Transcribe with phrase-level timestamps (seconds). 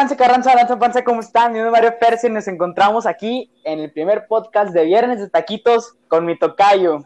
[0.00, 1.52] trance, carranza, lanza, panza, ¿cómo están?
[1.52, 5.20] Mi nombre es Mario Pérez y nos encontramos aquí en el primer podcast de Viernes
[5.20, 7.02] de Taquitos con mi tocayo.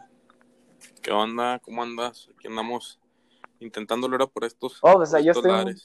[1.01, 1.59] ¿Qué onda?
[1.59, 2.29] ¿Cómo andas?
[2.33, 2.97] Aquí andamos
[3.59, 5.75] intentando lograr por estos, oh, pues, yo estoy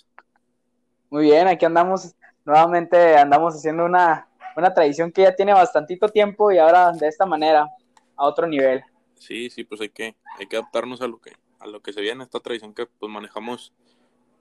[1.11, 6.53] Muy bien, aquí andamos, nuevamente andamos haciendo una, una tradición que ya tiene bastantito tiempo
[6.53, 7.67] y ahora de esta manera,
[8.15, 8.85] a otro nivel.
[9.17, 12.03] Sí, sí, pues hay que, hay que adaptarnos a lo que, a lo que se
[12.03, 13.75] viene, esta tradición que pues manejamos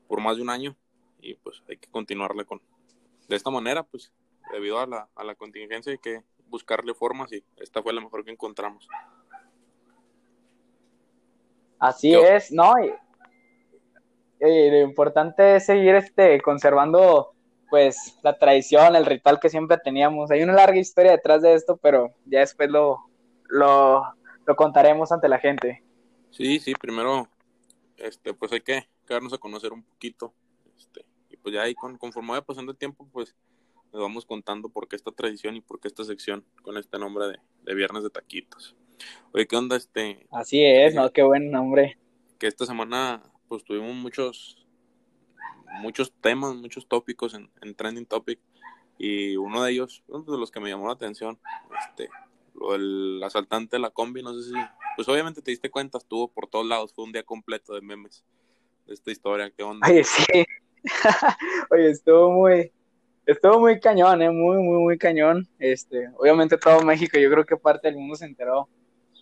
[0.07, 0.75] por más de un año
[1.21, 2.61] y pues hay que continuarle con
[3.27, 4.11] de esta manera pues
[4.51, 8.25] debido a la, a la contingencia hay que buscarle formas y esta fue la mejor
[8.25, 8.87] que encontramos.
[11.77, 12.91] Así es no y,
[14.41, 17.33] lo importante es seguir este conservando
[17.69, 20.31] pues la tradición el ritual que siempre teníamos.
[20.31, 23.05] Hay una larga historia detrás de esto pero ya después lo
[23.47, 24.03] lo,
[24.45, 25.83] lo contaremos ante la gente.
[26.31, 27.27] Sí sí primero
[27.97, 30.33] este pues hay que darnos a conocer un poquito
[31.41, 33.35] pues ya ahí con, conforme vaya pasando el tiempo, pues
[33.91, 37.25] les vamos contando por qué esta tradición y por qué esta sección con este nombre
[37.63, 38.75] de, Viernes de Taquitos.
[39.31, 40.27] Oye, ¿qué onda este?
[40.31, 41.11] Así es, ¿no?
[41.11, 41.97] Qué buen nombre.
[42.37, 44.59] Que esta semana pues tuvimos muchos
[45.81, 48.39] muchos temas, muchos tópicos en, Trending Topic
[48.97, 51.39] y uno de ellos, uno de los que me llamó la atención,
[51.79, 52.09] este,
[52.53, 54.55] lo del asaltante de la combi, no sé si,
[54.95, 58.25] pues obviamente te diste cuenta, estuvo por todos lados, fue un día completo de memes
[58.87, 59.87] de esta historia, ¿qué onda?
[59.87, 60.45] Ay, sí,
[61.71, 62.71] Oye, estuvo muy,
[63.25, 64.29] estuvo muy cañón, ¿eh?
[64.29, 65.47] muy, muy, muy cañón.
[65.59, 68.67] Este, obviamente todo México, yo creo que parte del mundo se enteró.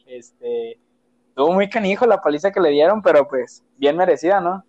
[0.06, 0.80] Este,
[1.30, 4.64] estuvo muy canijo la paliza que le dieron, pero pues bien merecida, ¿no?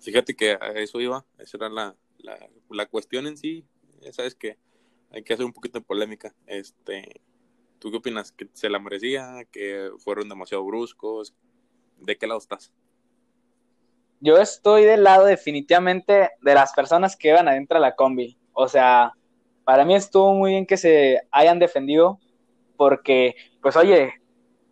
[0.00, 2.38] Fíjate que a eso iba, esa era la, la,
[2.70, 3.66] la cuestión en sí,
[4.10, 4.58] sabes que
[5.10, 6.34] hay que hacer un poquito de polémica.
[6.46, 7.20] Este,
[7.78, 8.32] ¿tú qué opinas?
[8.32, 9.44] ¿Que se la merecía?
[9.50, 11.34] ¿Que fueron demasiado bruscos?
[11.98, 12.72] ¿De qué lado estás?
[14.22, 18.38] Yo estoy del lado definitivamente de las personas que iban adentro de la combi.
[18.52, 19.12] O sea,
[19.64, 22.20] para mí estuvo muy bien que se hayan defendido
[22.76, 24.14] porque, pues oye,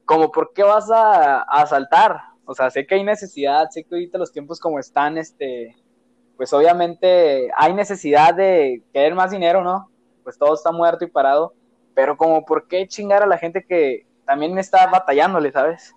[0.05, 2.21] como por qué vas a, asaltar?
[2.45, 5.77] O sea, sé que hay necesidad, sé que ahorita los tiempos como están, este,
[6.37, 9.91] pues obviamente hay necesidad de querer más dinero, ¿no?
[10.23, 11.55] Pues todo está muerto y parado,
[11.93, 15.93] pero como por qué chingar a la gente que también está batallándole, ¿sabes?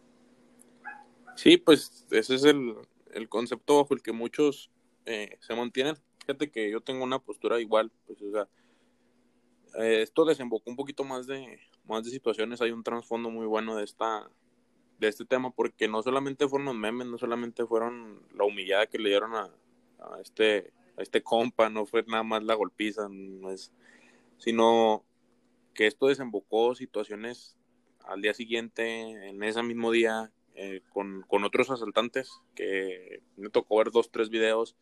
[1.35, 2.75] Sí, pues ese es el,
[3.13, 4.71] el concepto bajo el que muchos
[5.05, 5.95] eh, se mantienen.
[6.19, 8.47] Fíjate que yo tengo una postura igual, pues, o sea,
[9.79, 13.75] eh, esto desembocó un poquito más de, más de situaciones, hay un trasfondo muy bueno
[13.75, 14.29] de esta,
[14.99, 18.99] de este tema, porque no solamente fueron los memes, no solamente fueron la humillada que
[18.99, 19.51] le dieron a,
[19.99, 23.73] a este, a este compa, no fue nada más la golpiza, no es,
[24.37, 25.03] sino
[25.73, 27.57] que esto desembocó situaciones
[28.05, 33.91] al día siguiente, en ese mismo día, eh, con, otros asaltantes que me tocó ver
[33.91, 34.75] dos, tres videos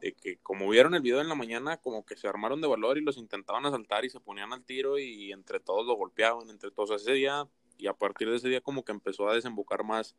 [0.00, 2.98] de que como vieron el video en la mañana, como que se armaron de valor
[2.98, 6.70] y los intentaban asaltar y se ponían al tiro y entre todos lo golpeaban, entre
[6.70, 10.16] todos ese día y a partir de ese día como que empezó a desembocar más,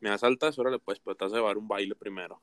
[0.00, 2.40] me asaltas, órale pues, pues te vas a llevar un baile primero.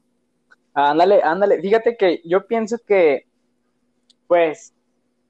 [0.74, 3.28] Ándale, ándale, fíjate que yo pienso que,
[4.28, 4.74] pues,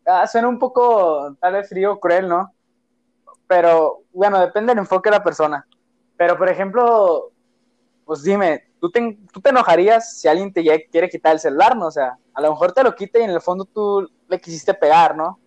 [0.06, 2.54] ah, suena un poco tal vez frío, cruel, ¿no?
[3.48, 5.68] Pero bueno, depende del enfoque de la persona.
[6.18, 7.32] Pero, por ejemplo,
[8.06, 11.88] pues dime, ¿tú te, ¿tú te enojarías si alguien te quiere quitar el celular, no?
[11.88, 14.74] O sea, a lo mejor te lo quita y en el fondo tú le quisiste
[14.74, 15.40] pegar, ¿no?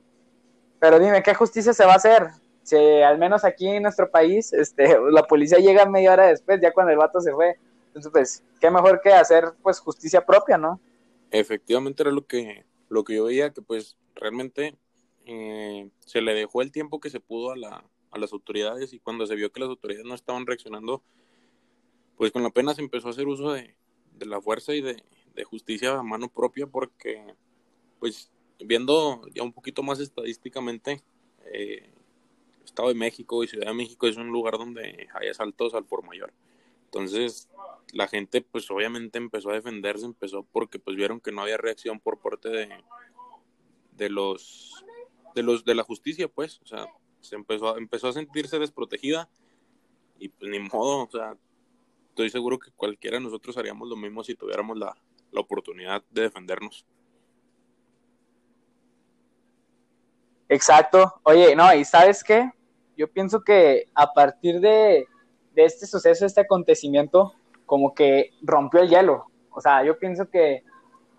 [0.78, 2.28] Pero dime, ¿qué justicia se va a hacer?
[2.62, 6.72] Si al menos aquí en nuestro país, este, la policía llega media hora después, ya
[6.72, 7.58] cuando el vato se fue.
[7.88, 10.80] Entonces, pues, qué mejor que hacer, pues, justicia propia, ¿no?
[11.30, 14.76] Efectivamente era lo que, lo que yo veía, que pues realmente
[15.24, 17.84] eh, se le dejó el tiempo que se pudo a la,
[18.16, 21.02] a las autoridades y cuando se vio que las autoridades no estaban reaccionando,
[22.16, 23.76] pues con la pena se empezó a hacer uso de,
[24.20, 25.02] la fuerza y de,
[25.44, 27.22] justicia a mano propia porque,
[28.00, 31.02] pues viendo ya un poquito más estadísticamente,
[31.52, 31.90] eh,
[32.64, 36.04] Estado de México y Ciudad de México es un lugar donde hay asaltos al por
[36.04, 36.32] mayor.
[36.86, 37.48] Entonces,
[37.92, 42.00] la gente pues obviamente empezó a defenderse, empezó porque pues vieron que no había reacción
[42.00, 42.68] por parte de,
[43.92, 44.84] de los
[45.34, 46.86] de los de la justicia, pues, o sea,
[47.32, 49.28] empezó, empezó a sentirse desprotegida
[50.18, 51.36] y pues ni modo, o sea,
[52.08, 54.96] estoy seguro que cualquiera de nosotros haríamos lo mismo si tuviéramos la,
[55.32, 56.86] la oportunidad de defendernos.
[60.48, 61.20] Exacto.
[61.24, 62.50] Oye, no, y sabes qué?
[62.96, 65.06] Yo pienso que a partir de,
[65.54, 67.34] de este suceso, este acontecimiento,
[67.66, 69.26] como que rompió el hielo.
[69.50, 70.62] O sea, yo pienso que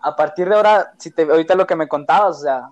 [0.00, 2.70] a partir de ahora, si te, ahorita lo que me contabas, o sea,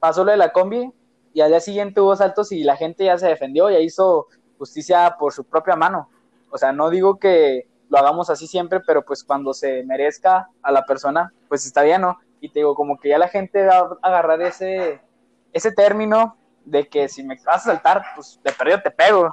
[0.00, 0.90] pasó lo de la combi,
[1.32, 4.26] y al día siguiente hubo saltos y la gente ya se defendió, ya hizo
[4.58, 6.08] justicia por su propia mano.
[6.50, 10.72] O sea, no digo que lo hagamos así siempre, pero pues cuando se merezca a
[10.72, 12.18] la persona, pues está bien, ¿no?
[12.40, 15.00] Y te digo, como que ya la gente va a agarrar ese,
[15.52, 19.32] ese término de que si me vas a saltar, pues de perdido te pego.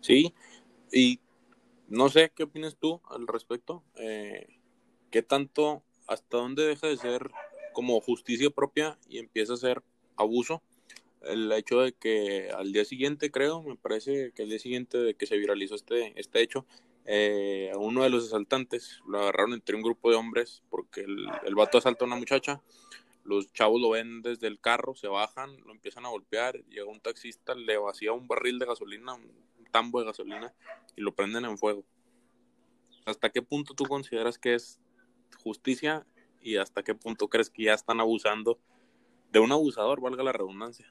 [0.00, 0.34] Sí,
[0.92, 1.20] y
[1.88, 3.82] no sé qué opinas tú al respecto.
[3.96, 4.46] Eh,
[5.10, 7.30] ¿Qué tanto, hasta dónde deja de ser
[7.72, 9.82] como justicia propia y empieza a ser
[10.16, 10.62] abuso?
[11.22, 15.14] El hecho de que al día siguiente, creo, me parece que al día siguiente de
[15.14, 16.66] que se viralizó este, este hecho,
[17.04, 21.26] eh, a uno de los asaltantes lo agarraron entre un grupo de hombres porque el,
[21.44, 22.62] el vato asalta a una muchacha
[23.28, 27.00] los chavos lo ven desde el carro, se bajan, lo empiezan a golpear, llega un
[27.00, 29.30] taxista, le vacía un barril de gasolina, un
[29.70, 30.54] tambo de gasolina
[30.96, 31.84] y lo prenden en fuego.
[33.04, 34.80] ¿Hasta qué punto tú consideras que es
[35.42, 36.06] justicia
[36.40, 38.58] y hasta qué punto crees que ya están abusando
[39.30, 40.90] de un abusador, valga la redundancia?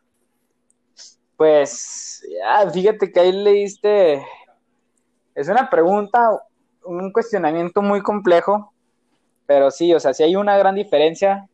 [1.37, 4.25] Pues, ya, fíjate que ahí leíste,
[5.35, 6.41] es una pregunta,
[6.83, 8.73] un cuestionamiento muy complejo,
[9.45, 11.47] pero sí, o sea, si hay una gran diferencia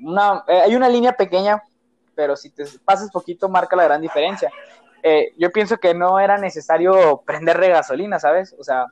[0.00, 1.62] una, eh, hay una línea pequeña,
[2.14, 4.50] pero si te pasas poquito marca la gran diferencia.
[5.02, 8.54] Eh, yo pienso que no era necesario prenderle gasolina, ¿sabes?
[8.58, 8.86] O sea,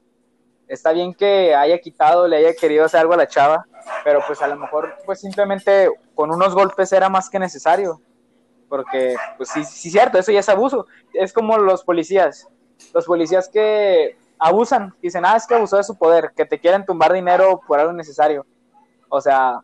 [0.68, 3.66] está bien que haya quitado, le haya querido hacer algo a la chava,
[4.04, 8.00] pero pues a lo mejor pues simplemente con unos golpes era más que necesario.
[8.68, 10.86] Porque pues sí, sí, cierto, eso ya es abuso.
[11.12, 12.48] Es como los policías.
[12.92, 16.84] Los policías que abusan, dicen, ah, es que abusó de su poder, que te quieren
[16.84, 18.44] tumbar dinero por algo necesario.
[19.08, 19.60] O sea,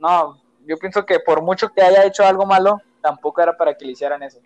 [0.00, 3.84] no, yo pienso que por mucho que haya hecho algo malo, tampoco era para que
[3.84, 4.40] le hicieran eso.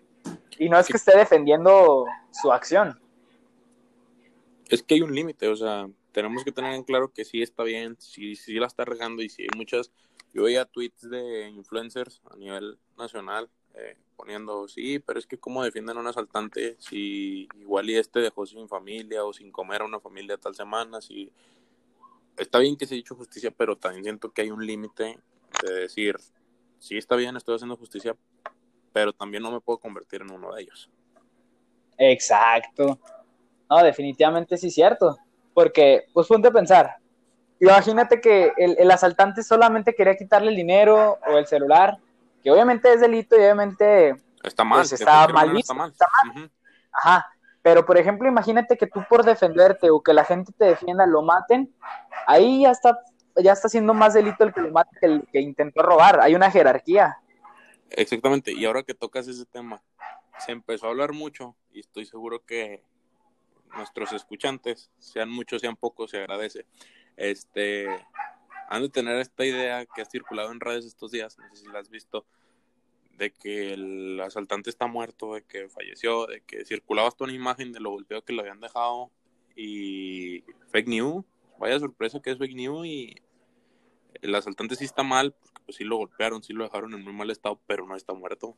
[0.57, 2.99] Y no es que esté defendiendo su acción.
[4.69, 7.63] Es que hay un límite, o sea, tenemos que tener en claro que sí está
[7.63, 9.91] bien, sí, sí la está regando y sí hay muchas.
[10.33, 15.63] Yo veía tweets de influencers a nivel nacional eh, poniendo, sí, pero es que cómo
[15.63, 19.85] defienden a un asaltante si igual y este dejó sin familia o sin comer a
[19.85, 21.31] una familia tal semana, si
[22.37, 25.19] está bien que se ha dicho justicia, pero también siento que hay un límite
[25.63, 26.17] de decir,
[26.79, 28.15] sí está bien, estoy haciendo justicia,
[28.91, 30.89] pero también no me puedo convertir en uno de ellos.
[31.97, 32.99] Exacto.
[33.69, 35.17] No, definitivamente sí es cierto.
[35.53, 36.97] Porque, pues ponte a pensar.
[37.63, 41.97] Imagínate que el, asaltante solamente quería quitarle el dinero o el celular,
[42.43, 44.79] que obviamente es delito y obviamente está mal.
[44.79, 45.93] Pues, está, mal Está mal.
[46.91, 47.27] Ajá.
[47.61, 51.21] Pero, por ejemplo, imagínate que tú por defenderte o que la gente te defienda lo
[51.21, 51.73] maten,
[52.27, 52.99] ahí ya está
[53.41, 56.19] ya está siendo más delito el que lo mata que el que intentó robar.
[56.21, 57.17] Hay una jerarquía.
[57.89, 58.51] Exactamente.
[58.51, 59.81] Y ahora que tocas ese tema,
[60.39, 62.83] se empezó a hablar mucho y estoy seguro que
[63.75, 66.65] nuestros escuchantes, sean muchos, sean pocos, se agradece.
[67.17, 67.87] Este,
[68.69, 71.71] han de tener esta idea que ha circulado en redes estos días, no sé si
[71.71, 72.25] la has visto,
[73.17, 77.71] de que el asaltante está muerto, de que falleció, de que circulaba hasta una imagen
[77.71, 79.11] de lo golpeado que lo habían dejado
[79.55, 81.23] y fake news,
[81.59, 83.15] vaya sorpresa que es fake news y
[84.21, 87.13] el asaltante sí está mal, porque pues sí lo golpearon, sí lo dejaron en muy
[87.13, 88.55] mal estado, pero no está muerto.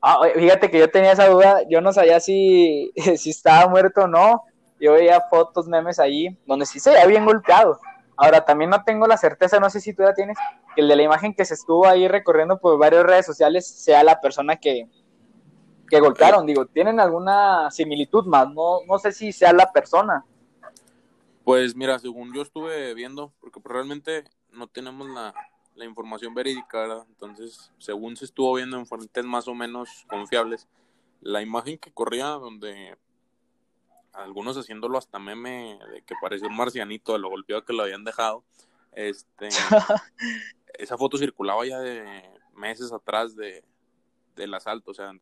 [0.00, 4.08] Ah, fíjate que yo tenía esa duda, yo no sabía si, si estaba muerto o
[4.08, 4.44] no.
[4.82, 7.78] Yo veía fotos, memes allí, donde sí se había bien golpeado.
[8.16, 10.36] Ahora, también no tengo la certeza, no sé si tú ya tienes,
[10.74, 14.02] que el de la imagen que se estuvo ahí recorriendo por varias redes sociales sea
[14.02, 14.88] la persona que,
[15.88, 16.46] que golpearon.
[16.46, 18.50] Digo, ¿tienen alguna similitud más?
[18.50, 20.24] No, no sé si sea la persona.
[21.44, 25.32] Pues mira, según yo estuve viendo, porque realmente no tenemos la,
[25.84, 27.04] información verídica.
[27.08, 30.66] Entonces, según se estuvo viendo en fuentes más o menos confiables,
[31.20, 32.96] la imagen que corría donde
[34.12, 38.04] algunos haciéndolo hasta meme de que parecía un marcianito de lo golpeado que lo habían
[38.04, 38.44] dejado,
[38.92, 39.48] este
[40.78, 42.22] esa foto circulaba ya de
[42.54, 43.64] meses atrás de,
[44.36, 45.12] del asalto, o sea,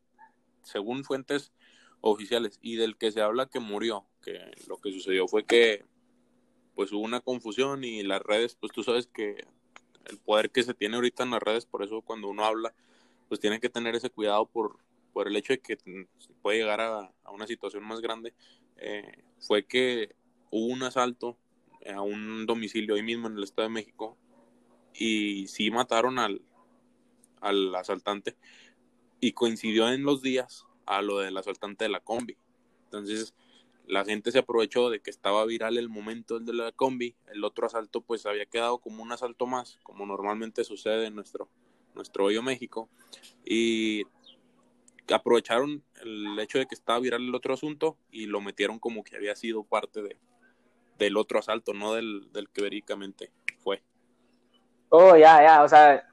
[0.63, 1.53] según fuentes
[2.01, 2.59] oficiales.
[2.63, 5.85] Y del que se habla que murió, que lo que sucedió fue que
[6.75, 9.45] pues hubo una confusión y las redes, pues tú sabes que
[10.07, 12.75] el poder que se tiene ahorita en las redes, por eso cuando uno habla,
[13.29, 14.79] pues tiene que tener ese cuidado por,
[15.13, 15.77] por el hecho de que
[16.43, 18.35] puede llegar a, una situación más grande,
[18.81, 20.15] eh, fue que
[20.51, 21.37] hubo un asalto
[21.95, 24.17] a un domicilio ahí mismo en el Estado de México
[24.95, 26.43] y sí mataron al,
[27.41, 28.37] al asaltante
[29.21, 32.37] y coincidió en los días a lo del asaltante de la combi.
[32.85, 33.35] Entonces,
[33.87, 37.67] la gente se aprovechó de que estaba viral el momento de la combi, el otro
[37.67, 41.49] asalto pues había quedado como un asalto más, como normalmente sucede en nuestro,
[41.95, 42.89] nuestro hoyo México,
[43.45, 44.05] y
[45.15, 49.17] aprovecharon el hecho de que estaba viral el otro asunto y lo metieron como que
[49.17, 50.17] había sido parte de,
[50.99, 53.83] del otro asalto, no del, del que verídicamente fue.
[54.89, 56.09] Oh, ya, ya, o sea,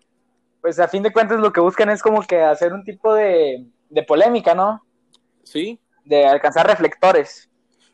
[0.62, 3.66] pues a fin de cuentas lo que buscan es como que hacer un tipo de,
[3.90, 4.86] de polémica, ¿no?
[5.44, 5.80] Sí.
[6.04, 7.50] De alcanzar reflectores.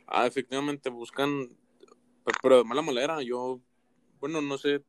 [0.07, 1.49] Ah, efectivamente, buscan,
[2.41, 3.21] pero de mala manera.
[3.21, 3.59] Yo,
[4.19, 4.83] bueno, no sé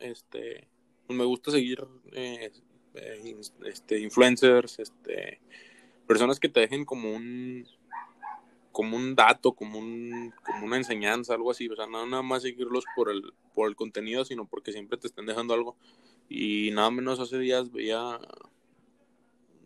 [0.00, 0.68] este,
[1.06, 2.50] pues me gusta seguir eh,
[2.94, 5.40] eh, este, influencers, este,
[6.06, 7.66] personas que te dejen como un
[8.72, 12.42] como un dato, como un como una enseñanza, algo así, o sea, no nada más
[12.42, 15.76] seguirlos por el por el contenido, sino porque siempre te estén dejando algo.
[16.28, 18.20] Y nada menos hace días veía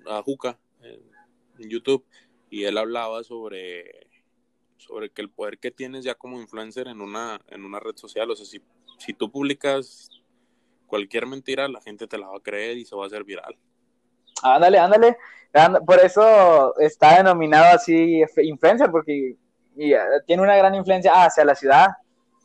[0.06, 0.58] a Juca
[1.58, 2.04] en YouTube
[2.50, 4.06] y él hablaba sobre
[4.78, 8.30] sobre que el poder que tienes ya como influencer en una en una red social,
[8.30, 8.60] o sea, si
[8.98, 10.10] si tú publicas
[10.86, 13.56] cualquier mentira, la gente te la va a creer y se va a hacer viral.
[14.42, 15.16] Ándale, ándale.
[15.86, 19.36] Por eso está denominado así influencer, porque
[19.76, 21.88] eh, tiene una gran influencia hacia la ciudad.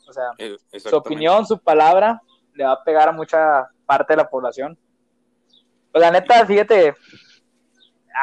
[0.07, 0.31] O sea,
[0.77, 2.21] su opinión, su palabra,
[2.53, 4.77] le va a pegar a mucha parte de la población.
[5.91, 6.95] Pues la neta, fíjate,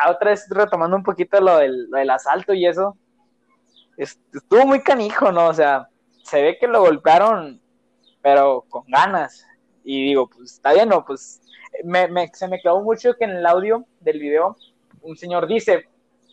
[0.08, 2.96] otra vez retomando un poquito lo del, lo del asalto y eso,
[3.96, 5.48] estuvo muy canijo, ¿no?
[5.48, 5.88] O sea,
[6.22, 7.60] se ve que lo golpearon,
[8.22, 9.46] pero con ganas.
[9.88, 11.04] Y digo, pues está bien, ¿no?
[11.04, 11.40] Pues
[11.84, 14.56] me, se me quedó mucho que en el audio del video
[15.00, 15.88] un señor dice,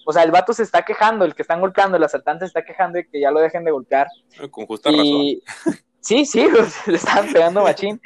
[0.08, 2.66] o sea, el vato se está quejando, el que están golpeando, el asaltante se está
[2.66, 4.08] quejando de que ya lo dejen de golpear.
[4.42, 5.42] Ah, con justa y...
[5.66, 5.78] razón.
[6.00, 8.02] Sí, sí, pues, le estaban pegando machín.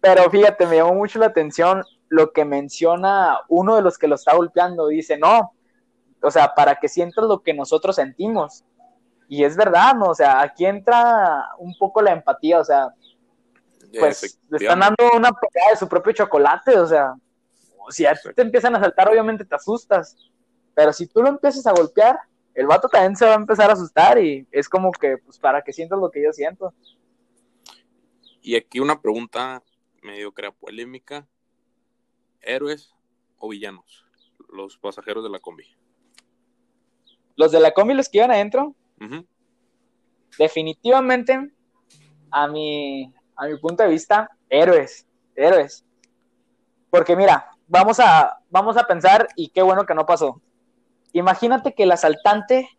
[0.00, 4.16] Pero fíjate, me llamó mucho la atención lo que menciona uno de los que lo
[4.16, 4.88] está golpeando.
[4.88, 5.52] Dice, no,
[6.20, 8.64] o sea, para que sientas lo que nosotros sentimos.
[9.28, 10.06] Y es verdad, ¿no?
[10.06, 12.88] O sea, aquí entra un poco la empatía, o sea,
[13.98, 17.14] pues le están dando una pegada de su propio chocolate, o sea,
[17.90, 20.16] si a ti te empiezan a saltar, obviamente te asustas,
[20.74, 22.18] pero si tú lo empiezas a golpear,
[22.54, 25.62] el vato también se va a empezar a asustar y es como que, pues, para
[25.62, 26.74] que sientas lo que yo siento.
[28.42, 29.62] Y aquí una pregunta
[30.02, 31.26] medio crea polémica.
[32.40, 32.92] ¿Héroes
[33.38, 34.04] o villanos?
[34.50, 35.64] Los pasajeros de la combi.
[37.36, 38.74] Los de la combi, los que iban adentro.
[40.38, 41.52] Definitivamente,
[42.30, 45.84] a mi, a mi punto de vista, héroes, héroes.
[46.90, 50.40] Porque mira, vamos a, vamos a pensar, y qué bueno que no pasó.
[51.12, 52.70] Imagínate que el asaltante,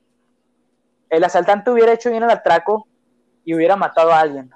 [1.09, 2.87] el asaltante hubiera hecho bien el atraco
[3.43, 4.51] y hubiera matado a alguien.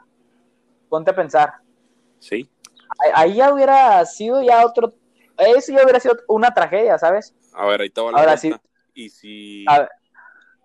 [0.87, 1.55] Ponte a pensar.
[2.19, 2.49] Sí.
[3.13, 4.93] Ahí ya hubiera sido ya otro,
[5.37, 7.35] eso ya hubiera sido una tragedia, ¿sabes?
[7.53, 8.53] A ver, ahí estaba la Ahora sí.
[8.93, 9.65] Y si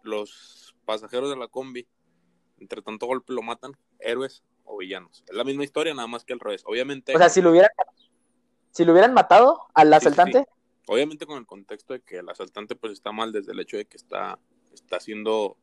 [0.04, 1.88] los pasajeros de la combi,
[2.58, 5.24] entre tanto golpe, lo matan, héroes o villanos.
[5.28, 6.62] Es la misma historia, nada más que al revés.
[6.66, 7.14] Obviamente.
[7.14, 7.70] O sea, si lo hubieran,
[8.70, 10.46] si lo hubieran matado al asaltante.
[10.88, 13.84] Obviamente con el contexto de que el asaltante pues está mal desde el hecho de
[13.84, 14.38] que está,
[14.72, 15.56] está haciendo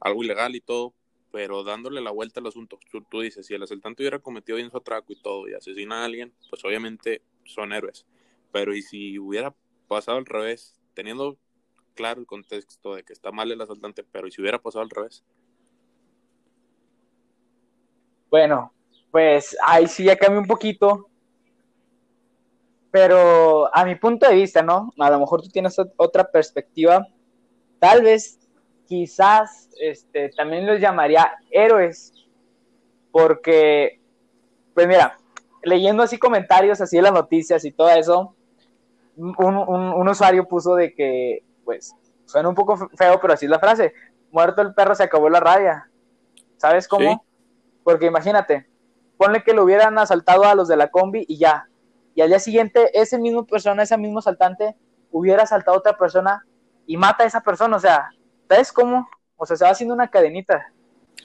[0.00, 0.94] algo ilegal y todo,
[1.30, 2.78] pero dándole la vuelta al asunto.
[3.10, 6.04] Tú, dices, si el asaltante hubiera cometido bien su atraco y todo y asesina a
[6.06, 8.06] alguien, pues obviamente son héroes.
[8.50, 9.54] Pero y si hubiera
[9.86, 11.38] pasado al revés, teniendo
[11.94, 14.90] claro el contexto de que está mal el asaltante, pero y si hubiera pasado al
[14.90, 15.24] revés,
[18.30, 18.72] bueno,
[19.10, 21.08] pues ahí sí ya cambia un poquito.
[22.90, 24.92] Pero a mi punto de vista, ¿no?
[24.98, 27.06] A lo mejor tú tienes otra perspectiva.
[27.78, 28.38] Tal vez,
[28.86, 32.12] quizás, este, también los llamaría héroes.
[33.12, 34.00] Porque,
[34.74, 35.18] pues mira,
[35.62, 38.34] leyendo así comentarios, así de las noticias y todo eso,
[39.16, 41.94] un, un usuario puso de que, pues,
[42.24, 43.92] suena un poco feo, pero así es la frase.
[44.30, 45.90] Muerto el perro, se acabó la rabia.
[46.56, 47.24] ¿Sabes cómo?
[47.88, 48.66] Porque imagínate,
[49.16, 51.70] ponle que lo hubieran asaltado a los de la combi y ya.
[52.14, 54.76] Y al día siguiente, ese mismo persona, ese mismo asaltante,
[55.10, 56.44] hubiera asaltado a otra persona
[56.86, 57.78] y mata a esa persona.
[57.78, 58.10] O sea,
[58.46, 59.08] ¿sabes cómo?
[59.38, 60.70] O sea, se va haciendo una cadenita.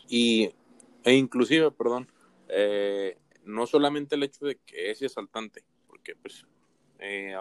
[0.07, 0.55] Y,
[1.03, 2.09] e inclusive, perdón,
[2.47, 6.47] eh, no solamente el hecho de que ese asaltante, porque pues
[6.99, 7.35] eh,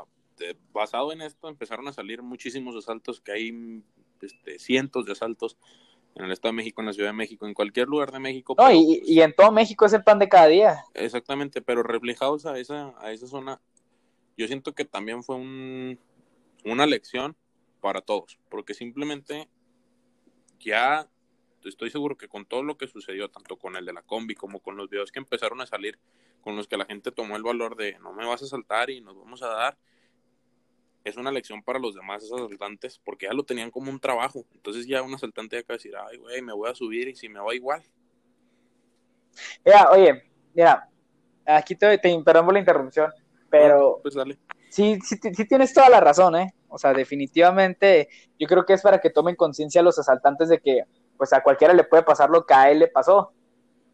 [0.73, 3.85] basado en esto empezaron a salir muchísimos asaltos, que hay
[4.21, 5.57] este, cientos de asaltos
[6.15, 8.55] en el Estado de México, en la Ciudad de México, en cualquier lugar de México.
[8.59, 10.85] No, y, pues, y, en todo México es el pan de cada día.
[10.95, 13.61] Exactamente, pero reflejados a esa, a esa zona,
[14.37, 15.99] yo siento que también fue un,
[16.65, 17.37] una lección
[17.81, 19.49] para todos, porque simplemente
[20.61, 21.09] ya
[21.65, 24.61] estoy seguro que con todo lo que sucedió, tanto con el de la combi como
[24.61, 25.99] con los videos que empezaron a salir,
[26.41, 29.01] con los que la gente tomó el valor de no me vas a saltar y
[29.01, 29.79] nos vamos a dar,
[31.05, 34.45] es una lección para los demás asaltantes, porque ya lo tenían como un trabajo.
[34.55, 37.29] Entonces ya un asaltante ya que decir, ay, güey, me voy a subir y si
[37.29, 37.83] me va igual.
[39.65, 40.23] Mira, oye,
[40.55, 40.89] mira,
[41.47, 43.11] aquí te, te la interrupción,
[43.51, 44.39] pero pues dale.
[44.71, 46.55] Sí, sí, sí tienes toda la razón, ¿eh?
[46.69, 50.85] O sea, definitivamente yo creo que es para que tomen conciencia los asaltantes de que
[51.19, 53.33] pues a cualquiera le puede pasar lo que a él le pasó.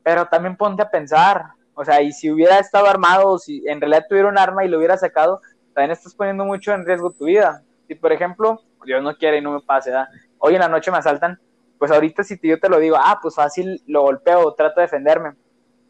[0.04, 1.42] Pero también ponte a pensar,
[1.74, 4.78] o sea, y si hubiera estado armado, si en realidad tuviera un arma y lo
[4.78, 5.40] hubiera sacado,
[5.78, 7.62] también estás poniendo mucho en riesgo tu vida.
[7.86, 9.92] Si, por ejemplo, Dios no quiere y no me pase,
[10.38, 11.40] hoy en la noche me asaltan,
[11.78, 15.36] pues ahorita si yo te lo digo, ah, pues fácil, lo golpeo, trato de defenderme.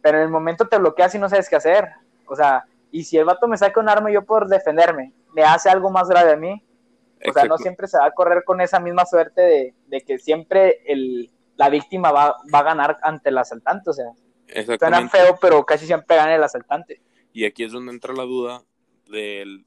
[0.02, 1.88] pero en el momento te bloqueas y no sabes qué hacer.
[2.26, 5.70] O sea, y si el vato me saca un arma yo por defenderme, me hace
[5.70, 6.62] algo más grave a mí,
[7.26, 10.82] o sea, no siempre se va a correr con esa misma suerte de, que siempre
[10.84, 14.12] el, la víctima va, va, a ganar ante el asaltante, o sea,
[14.76, 17.00] suena feo, pero casi siempre gana el asaltante.
[17.32, 18.62] Y aquí es donde entra la duda
[19.06, 19.64] del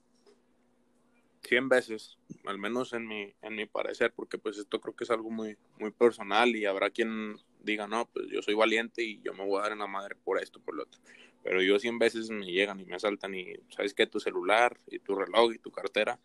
[1.52, 5.12] 100 veces, al menos en mi, en mi parecer, porque pues esto creo que es
[5.12, 9.34] algo muy, muy personal y habrá quien diga, no, pues yo soy valiente y yo
[9.34, 11.02] me voy a dar en la madre por esto, por lo otro.
[11.44, 15.00] Pero yo 100 veces me llegan y me asaltan y sabes que tu celular y
[15.00, 16.18] tu reloj y tu cartera.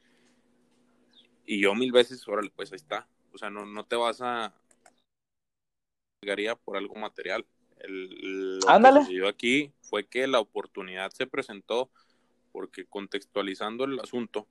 [1.44, 3.08] Y yo mil veces, órale, pues ahí está.
[3.32, 4.54] O sea, no, no te vas a...
[6.22, 7.44] Llegaría por algo material.
[7.80, 11.90] El, lo que sucedió aquí fue que la oportunidad se presentó
[12.52, 14.46] porque contextualizando el asunto,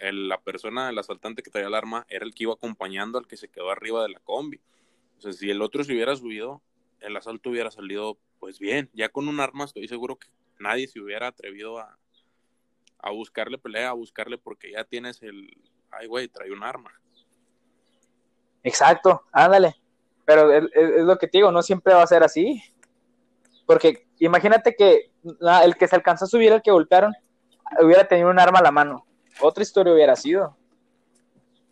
[0.00, 3.36] la persona, el asaltante que traía el arma, era el que iba acompañando al que
[3.36, 4.60] se quedó arriba de la combi.
[5.18, 6.62] O sea, si el otro se hubiera subido,
[7.00, 8.88] el asalto hubiera salido pues bien.
[8.94, 10.28] Ya con un arma estoy seguro que
[10.58, 11.98] nadie se hubiera atrevido a,
[12.98, 15.50] a buscarle pelea, a buscarle porque ya tienes el,
[15.90, 16.92] ay güey, trae un arma.
[18.62, 19.76] Exacto, ándale.
[20.24, 20.64] Pero es,
[21.04, 22.62] lo que te digo, no siempre va a ser así.
[23.66, 25.10] Porque imagínate que
[25.62, 27.12] el que se alcanzó a subir, el que golpearon,
[27.82, 29.06] hubiera tenido un arma a la mano
[29.40, 30.56] otra historia hubiera sido.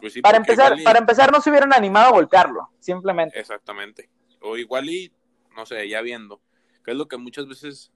[0.01, 3.39] Pues para empezar, para empezar no se hubieran animado a golpearlo, simplemente.
[3.39, 4.09] Exactamente.
[4.41, 5.13] O igual y,
[5.57, 6.41] no sé, ya viendo,
[6.85, 7.93] que es lo que muchas veces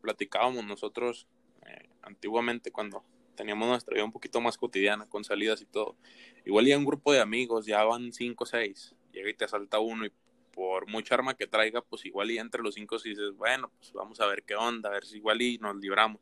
[0.00, 1.28] platicábamos nosotros
[1.66, 5.96] eh, antiguamente cuando teníamos nuestra vida un poquito más cotidiana, con salidas y todo.
[6.44, 9.78] Igual y un grupo de amigos, ya van cinco o seis, llega y te asalta
[9.78, 10.12] uno y
[10.52, 13.92] por mucha arma que traiga, pues igual y entre los cinco si dices, bueno, pues
[13.92, 16.20] vamos a ver qué onda, a ver si igual y nos libramos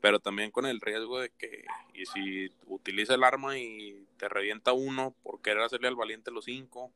[0.00, 1.64] pero también con el riesgo de que,
[1.94, 6.46] y si utiliza el arma y te revienta uno por querer hacerle al valiente los
[6.46, 6.90] cinco.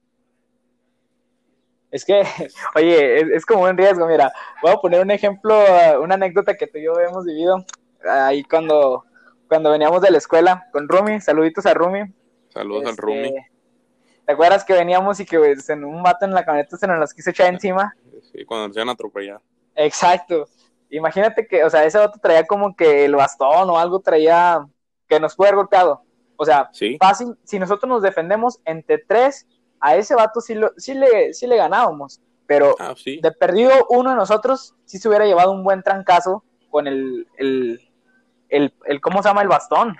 [1.90, 2.22] Es que,
[2.74, 5.56] oye, es, como un riesgo, mira, voy a poner un ejemplo,
[6.00, 7.64] una anécdota que tú y yo hemos vivido
[8.08, 9.04] ahí cuando,
[9.48, 12.12] cuando veníamos de la escuela con Rumi, saluditos a Rumi.
[12.48, 13.28] Saludos al Rumi.
[13.28, 13.50] Este,
[14.26, 16.98] ¿Te acuerdas que veníamos y que pues, en un mato en la camioneta se nos
[16.98, 17.94] las quiso echar encima?
[18.32, 19.40] Sí, cuando nos iban a atropellar.
[19.74, 20.48] Exacto.
[20.96, 24.64] Imagínate que, o sea, ese vato traía como que el bastón o algo traía
[25.08, 26.02] que nos puede haber golpeado.
[26.36, 29.46] O sea, fácil, si nosotros nos defendemos entre tres,
[29.80, 32.20] a ese vato sí, lo, sí, le, sí le ganábamos.
[32.46, 36.86] Pero ah, de perdido uno de nosotros sí se hubiera llevado un buen trancazo con
[36.86, 37.80] el, el,
[38.48, 39.42] el, ¿cómo se llama?
[39.42, 39.96] El bastón.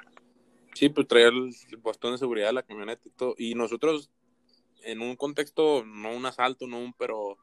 [0.75, 3.35] Sí, pues traía el, bastón de seguridad de la camioneta y todo.
[3.39, 4.11] Y nosotros,
[4.83, 7.37] en un contexto, no un asalto, no un, pero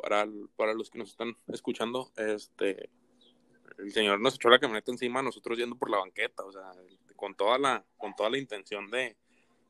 [0.00, 2.90] para, para los que nos están escuchando, este,
[3.78, 6.72] el señor nos echó la camioneta encima, nosotros yendo por la banqueta, o sea,
[7.14, 9.16] con toda la, con toda la intención de,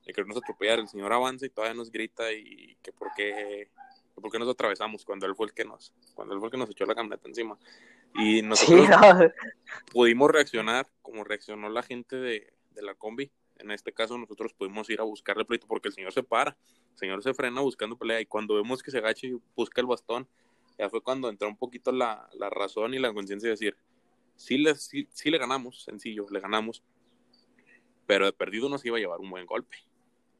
[0.05, 0.79] de querernos atropellar.
[0.79, 3.71] El señor avanza y todavía nos grita y que por qué,
[4.15, 6.59] por qué nos atravesamos cuando él fue el que nos, cuando él fue el que
[6.59, 7.59] nos echó la camioneta encima.
[8.15, 8.89] Y nosotros
[9.93, 13.31] pudimos reaccionar como reaccionó la gente de, de la combi.
[13.59, 16.57] En este caso nosotros pudimos ir a buscarle pleito porque el señor se para
[16.97, 19.87] el señor se frena buscando pelea y cuando vemos que se agacha y busca el
[19.87, 20.27] bastón,
[20.79, 23.77] ya fue cuando entró un poquito la, razón y la conciencia de decir,
[24.35, 26.83] sí le, sí, le ganamos, sencillo, le ganamos,
[28.07, 29.77] pero de perdido nos iba a llevar un buen golpe.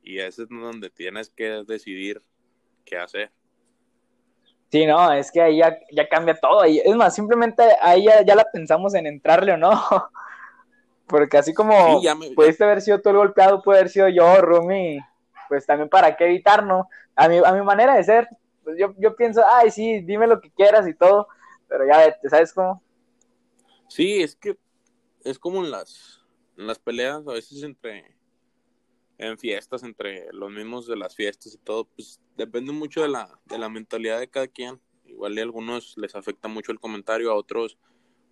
[0.03, 2.23] Y ese es donde tienes que decidir
[2.87, 3.31] qué hacer.
[4.71, 6.65] Sí, no, es que ahí ya, cambia todo.
[6.65, 9.73] Es más, simplemente ahí ya, la pensamos en entrarle o no.
[11.07, 12.01] Porque así como
[12.35, 14.99] pudiste haber sido tú el golpeado, puede haber sido yo, Rumi,
[15.49, 16.89] pues también para qué evitar, ¿no?
[17.15, 18.29] A mi, a mi manera de ser,
[18.65, 21.29] pues yo, yo pienso, ay, sí, dime lo que quieras y todo,
[21.69, 22.83] pero ya vete, ¿sabes cómo?
[23.89, 24.59] Sí, es que
[25.25, 26.25] es como en las,
[26.57, 28.17] en las peleas, a veces entre,
[29.19, 33.39] en fiestas, entre los mismos de las fiestas y todo, pues depende mucho de la,
[33.45, 34.81] de la mentalidad de cada quien.
[35.05, 37.79] Igual a algunos les afecta mucho el comentario, a otros,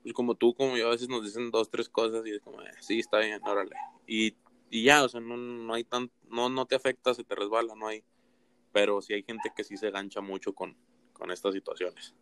[0.05, 2.63] pues como tú, como yo, a veces nos dicen dos, tres cosas y es como,
[2.63, 3.75] eh, sí, está bien, órale.
[4.07, 4.37] Y
[4.75, 7.77] y ya, o sea, no, no hay tan, no, no te afecta, se te resbala,
[7.77, 8.03] no hay,
[8.73, 10.77] pero sí hay gente que sí se gancha mucho con,
[11.13, 12.13] con estas situaciones.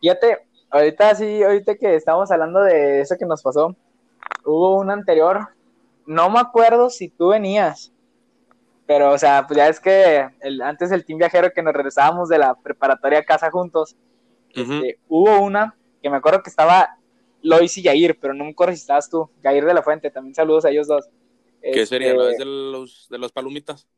[0.00, 0.38] Fíjate,
[0.70, 3.76] ahorita sí, ahorita que estamos hablando de eso que nos pasó,
[4.42, 5.48] hubo un anterior,
[6.06, 7.92] no me acuerdo si tú venías,
[8.86, 12.30] pero o sea, pues ya es que el, antes del team viajero que nos regresábamos
[12.30, 13.96] de la preparatoria a casa juntos,
[14.54, 16.98] este, hubo una que me acuerdo que estaba
[17.40, 20.34] Lois y Yair, pero no me acuerdo si estabas tú, Yair de la Fuente, también
[20.34, 21.08] saludos a ellos dos.
[21.62, 22.12] ¿Qué sería?
[22.12, 23.88] ¿Lo este, de los, de los palomitas?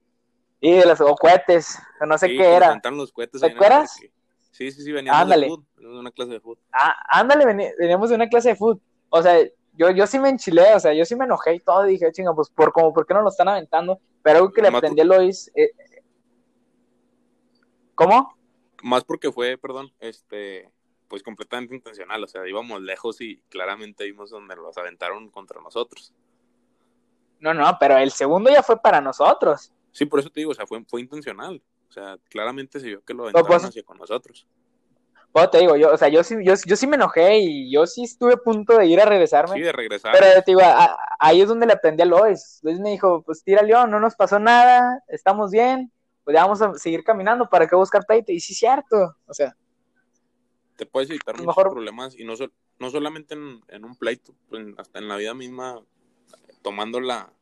[0.60, 2.80] Sí, de los cohetes, no sé qué era.
[2.92, 3.92] Los cohetes ¿Te acuerdas?
[4.52, 6.58] Sí, sí, sí, veníamos de fútbol, de una clase de fútbol.
[6.70, 8.80] Ah, ándale, veníamos de una clase de fútbol.
[9.10, 9.36] O sea,
[9.72, 12.32] yo, yo sí me enchilé, o sea, yo sí me enojé y todo, dije, chinga,
[12.36, 13.98] pues por como, ¿por qué no lo están aventando?
[14.22, 15.72] Pero algo que le aprendí a Lois, eh,
[17.96, 18.38] ¿cómo?
[18.84, 20.70] Más porque fue, perdón, este,
[21.08, 26.12] pues completamente intencional, o sea, íbamos lejos y claramente vimos donde los aventaron contra nosotros.
[27.40, 29.72] No, no, pero el segundo ya fue para nosotros.
[29.92, 31.62] Sí, por eso te digo, o sea, fue, fue intencional.
[31.88, 34.46] O sea, claramente se vio que lo aventaron pues, hacia con nosotros.
[35.32, 37.86] Bueno, te digo, yo, o sea, yo sí, yo, yo sí me enojé y yo
[37.86, 39.54] sí estuve a punto de ir a regresarme.
[39.54, 40.14] Sí, de regresar.
[40.18, 40.62] Pero te digo,
[41.18, 42.60] ahí es donde le aprendí a Lois.
[42.62, 45.92] Lois me dijo, pues tira León, no nos pasó nada, estamos bien,
[46.24, 48.32] pues ya vamos a seguir caminando, ¿para qué buscar pleito?
[48.32, 49.54] Y sí, cierto, o sea.
[50.76, 52.34] Te puedes evitar muchos problemas y no,
[52.78, 55.80] no solamente en, un pleito, pues hasta en la vida misma,
[56.62, 57.32] tomando la,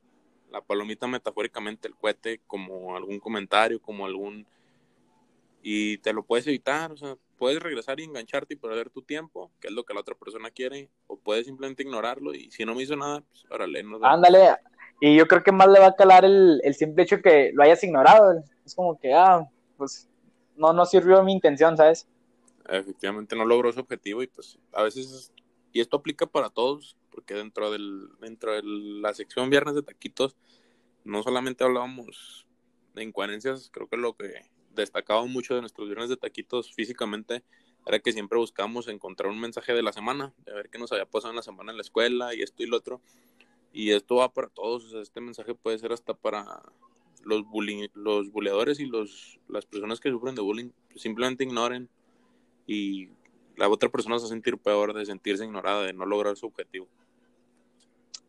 [0.51, 4.47] la palomita metafóricamente, el cohete, como algún comentario, como algún...
[5.62, 9.51] Y te lo puedes evitar, o sea, puedes regresar y engancharte y perder tu tiempo,
[9.61, 12.75] que es lo que la otra persona quiere, o puedes simplemente ignorarlo y si no
[12.75, 13.83] me hizo nada, pues órale.
[13.83, 14.57] No Ándale,
[15.01, 17.62] y yo creo que más le va a calar el, el, simple hecho que lo
[17.62, 20.09] hayas ignorado, es como que, ah, pues
[20.57, 22.07] no, no sirvió mi intención, ¿sabes?
[22.68, 25.33] Efectivamente no logró su objetivo y pues a veces,
[25.72, 30.37] y esto aplica para todos, porque dentro, del, dentro de la sección Viernes de Taquitos,
[31.05, 32.46] no solamente hablábamos
[32.94, 37.44] de incoherencias, creo que lo que destacaba mucho de nuestros viernes de taquitos físicamente
[37.87, 41.07] era que siempre buscamos encontrar un mensaje de la semana, de ver qué nos había
[41.07, 43.00] pasado en la semana en la escuela y esto y lo otro.
[43.72, 46.62] Y esto va para todos, este mensaje puede ser hasta para
[47.24, 51.90] los bullying, los buleadores y los, las personas que sufren de bullying, simplemente ignoren
[52.66, 53.09] y
[53.57, 56.46] la otra persona se va a sentir peor de sentirse ignorada, de no lograr su
[56.46, 56.88] objetivo.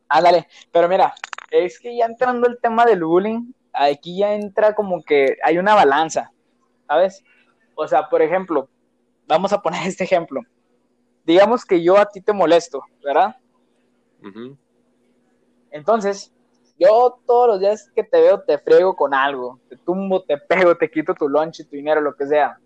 [0.07, 1.13] Ándale, pero mira,
[1.49, 5.73] es que ya entrando el tema del bullying, aquí ya entra como que hay una
[5.73, 6.31] balanza.
[6.87, 7.23] ¿sabes?
[7.75, 8.69] O sea, por ejemplo,
[9.27, 10.41] vamos a poner este ejemplo.
[11.25, 13.35] Digamos que yo a ti te molesto, ¿verdad?
[15.71, 16.33] Entonces,
[16.79, 20.75] yo todos los días que te veo te frego con algo, te tumbo, te pego,
[20.75, 22.59] te quito tu lunch, tu dinero, lo que sea.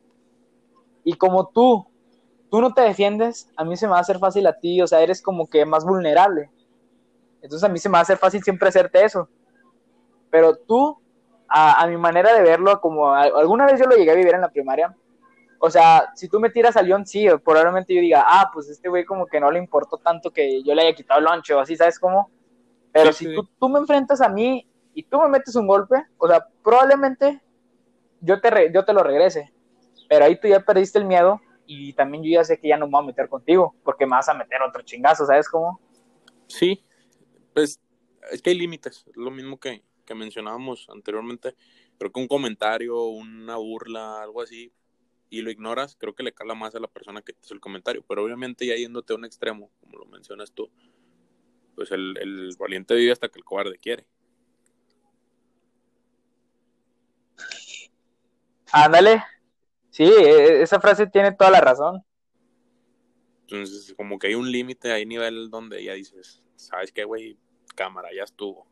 [1.10, 1.88] Y como tú,
[2.52, 4.86] tú no te defiendes, a mí se me va a hacer fácil a ti, o
[4.86, 6.52] sea, eres como que más vulnerable.
[7.42, 9.28] Entonces a mí se me va a hacer fácil siempre hacerte eso.
[10.30, 11.02] Pero tú
[11.48, 14.52] a, mi manera de verlo, como alguna vez yo lo llegué a vivir en la
[14.52, 14.96] primaria.
[15.58, 18.88] O sea, si tú me tiras a León, sí, probablemente yo diga, ah, pues este
[18.88, 21.60] güey como que no le importó tanto que yo le haya quitado el lonche o
[21.60, 22.30] así, ¿sabes cómo?
[22.92, 26.28] Pero si Tú, tú, me enfrentas a mí y tú me metes un golpe, o
[26.28, 27.42] sea, probablemente
[28.22, 29.52] yo te, yo te lo regrese.
[30.10, 32.88] Pero ahí tú ya perdiste el miedo y también yo ya sé que ya no
[32.88, 35.80] me voy a meter contigo porque me vas a meter otro chingazo, ¿sabes cómo?
[36.48, 36.84] Sí,
[37.54, 37.80] pues
[38.32, 41.56] es que hay límites, es lo mismo que, que mencionábamos anteriormente,
[41.98, 44.74] creo que un comentario, una burla, algo así,
[45.30, 47.60] y lo ignoras, creo que le cala más a la persona que te hace el
[47.60, 48.04] comentario.
[48.08, 50.72] Pero obviamente ya yéndote a un extremo, como lo mencionas tú,
[51.76, 54.08] pues el, el valiente vive hasta que el cobarde quiere.
[58.72, 59.24] Ándale.
[60.00, 62.02] Sí, e, esa frase tiene toda la razón.
[63.42, 67.38] Entonces, como que hay un límite, hay nivel donde ya dices, ¿sabes qué, güey?
[67.76, 68.66] Cámara, ya estuvo.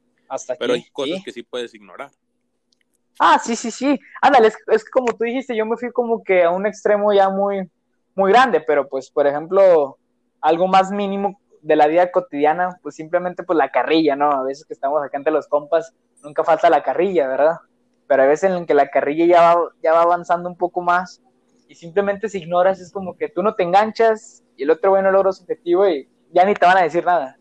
[0.57, 2.11] Pero hay cosas que sí puedes ignorar.
[3.19, 3.99] Ah, sí, sí, sí.
[4.21, 7.29] Ándale, es, es, como tú dijiste, yo me fui como que a un extremo ya
[7.29, 7.69] muy,
[8.15, 9.97] muy grande, pero pues, por ejemplo,
[10.39, 14.31] algo más mínimo de la vida cotidiana, pues simplemente pues la carrilla, ¿no?
[14.31, 17.57] A veces que estamos acá entre los compas, nunca falta la carrilla, ¿verdad?
[18.07, 21.21] Pero a veces en que la carrilla ya va, ya va avanzando un poco más
[21.67, 25.11] y simplemente si ignoras es como que tú no te enganchas y el otro bueno
[25.11, 27.37] logra su objetivo y ya ni te van a decir nada.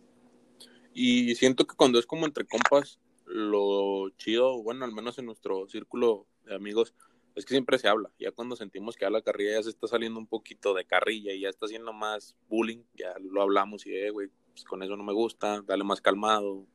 [0.93, 5.69] Y siento que cuando es como entre compas, lo chido, bueno, al menos en nuestro
[5.69, 6.95] círculo de amigos,
[7.35, 8.11] es que siempre se habla.
[8.19, 11.33] Ya cuando sentimos que a la carrilla ya se está saliendo un poquito de carrilla
[11.33, 14.97] y ya está haciendo más bullying, ya lo hablamos y, eh, güey, pues con eso
[14.97, 16.67] no me gusta, dale más calmado.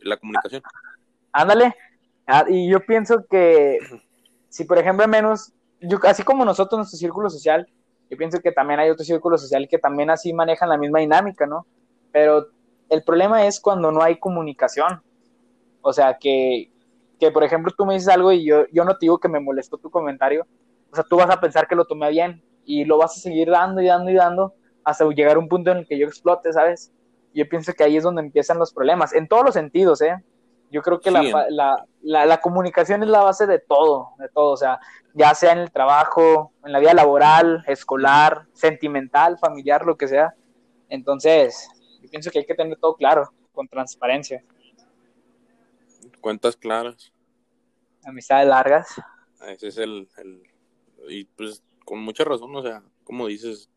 [0.00, 0.62] La comunicación.
[1.32, 1.74] Ándale.
[2.26, 3.78] Ah, y yo pienso que
[4.48, 7.66] si, por ejemplo, menos, yo, así como nosotros, nuestro círculo social,
[8.10, 11.46] yo pienso que también hay otro círculo social que también así manejan la misma dinámica,
[11.46, 11.66] ¿no?
[12.12, 12.46] Pero
[12.88, 15.02] el problema es cuando no hay comunicación.
[15.82, 16.70] O sea, que,
[17.18, 19.40] que por ejemplo tú me dices algo y yo, yo no te digo que me
[19.40, 20.46] molestó tu comentario.
[20.90, 23.50] O sea, tú vas a pensar que lo tomé bien y lo vas a seguir
[23.50, 26.52] dando y dando y dando hasta llegar a un punto en el que yo explote,
[26.52, 26.92] ¿sabes?
[27.34, 30.14] Yo pienso que ahí es donde empiezan los problemas, en todos los sentidos, ¿eh?
[30.74, 34.50] Yo creo que la, la, la, la, comunicación es la base de todo, de todo,
[34.50, 34.80] o sea,
[35.12, 40.34] ya sea en el trabajo, en la vida laboral, escolar, sentimental, familiar, lo que sea.
[40.88, 41.68] Entonces,
[42.10, 44.42] pienso que hay que tener todo claro, con transparencia.
[46.20, 47.12] Cuentas claras.
[48.04, 49.00] Amistades largas.
[49.46, 50.08] Ese es el,
[51.08, 53.70] Y pues con mucha razón, o sea, como dices,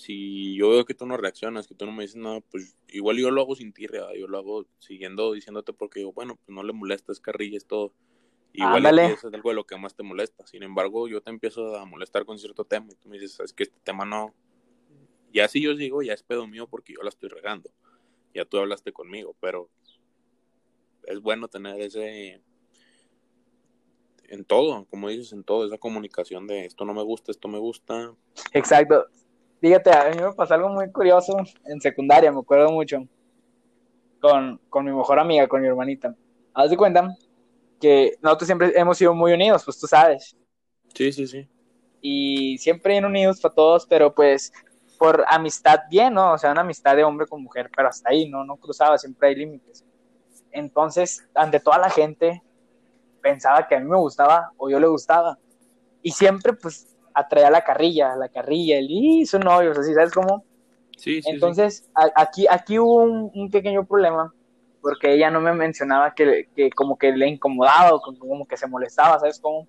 [0.00, 3.16] si yo veo que tú no reaccionas, que tú no me dices nada, pues igual
[3.18, 3.86] yo lo hago sin ti,
[4.18, 7.92] yo lo hago siguiendo diciéndote porque bueno, pues no le molestas, carrillas, todo.
[8.52, 10.46] Igual eso es algo de lo que más te molesta.
[10.46, 13.52] Sin embargo, yo te empiezo a molestar con cierto tema y tú me dices, es
[13.52, 14.34] que este tema no...
[15.32, 17.70] Ya si yo digo, ya es pedo mío porque yo la estoy regando.
[18.34, 19.70] Ya tú hablaste conmigo, pero
[21.04, 22.42] es bueno tener ese...
[24.24, 27.58] En todo, como dices, en todo, esa comunicación de esto no me gusta, esto me
[27.58, 28.14] gusta.
[28.52, 29.06] Exacto.
[29.60, 33.02] Fíjate, a mí me pasó algo muy curioso en secundaria, me acuerdo mucho,
[34.20, 36.14] con, con mi mejor amiga, con mi hermanita.
[36.54, 37.16] Haz de cuenta
[37.80, 40.36] que nosotros siempre hemos sido muy unidos, pues tú sabes.
[40.94, 41.48] Sí, sí, sí.
[42.00, 44.52] Y siempre bien unidos para todos, pero pues
[44.98, 46.32] por amistad bien, ¿no?
[46.32, 48.44] O sea, una amistad de hombre con mujer, pero hasta ahí, ¿no?
[48.44, 49.84] No cruzaba, siempre hay límites.
[50.50, 52.42] Entonces, ante toda la gente,
[53.20, 55.38] pensaba que a mí me gustaba o yo le gustaba.
[56.02, 56.87] Y siempre, pues,
[57.18, 60.44] atraía la carrilla, la carrilla, el, y son novios, así, ¿sabes cómo?
[60.96, 61.30] Sí, sí.
[61.30, 64.32] Entonces, aquí, aquí hubo un pequeño problema
[64.80, 68.66] porque ella no me mencionaba que, que como que le incomodaba o como que se
[68.66, 69.66] molestaba, ¿sabes cómo?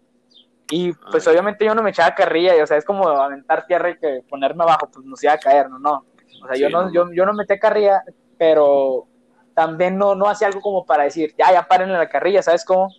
[0.71, 3.89] Y pues obviamente yo no me echaba carrilla, y, o sea, es como aventar tierra
[3.89, 6.05] y que ponerme abajo, pues nos iba a caer, no, no.
[6.43, 8.03] O sea, yo, no, Yo, yo no metí carrilla,
[8.37, 9.07] pero
[9.55, 12.89] también no, no hacía algo como para decir, ya, ya paren la carrilla, ¿sabes cómo?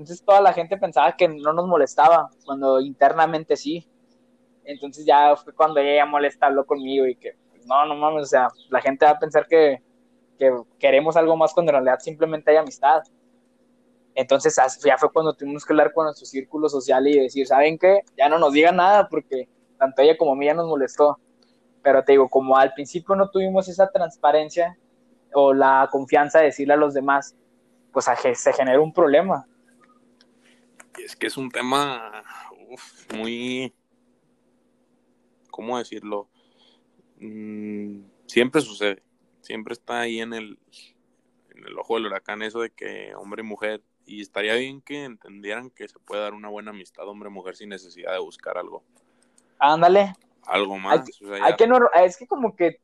[0.00, 3.86] Entonces toda la gente pensaba que no nos molestaba, cuando internamente sí.
[4.64, 8.26] Entonces ya fue cuando ella molesta, habló conmigo y que, pues, no, no mames, o
[8.26, 9.82] sea, la gente va a pensar que,
[10.38, 13.02] que queremos algo más cuando en realidad simplemente hay amistad.
[14.14, 18.00] Entonces ya fue cuando tuvimos que hablar con nuestro círculo social y decir, ¿saben qué?
[18.16, 21.18] Ya no nos digan nada porque tanto ella como a mí ya nos molestó.
[21.82, 24.78] Pero te digo, como al principio no tuvimos esa transparencia
[25.34, 27.36] o la confianza de decirle a los demás,
[27.92, 29.46] pues se generó un problema.
[31.04, 32.24] Es que es un tema
[33.14, 33.74] muy,
[35.50, 36.28] ¿cómo decirlo?
[37.18, 39.02] Mm, siempre sucede
[39.40, 40.58] siempre está ahí en el,
[41.50, 45.04] en el ojo del huracán eso de que hombre y mujer, y estaría bien que
[45.04, 48.82] entendieran que se puede dar una buena amistad hombre-mujer sin necesidad de buscar algo.
[49.58, 50.14] Ándale.
[50.46, 51.00] Algo más.
[51.42, 51.68] Hay, que
[52.04, 52.80] es que como que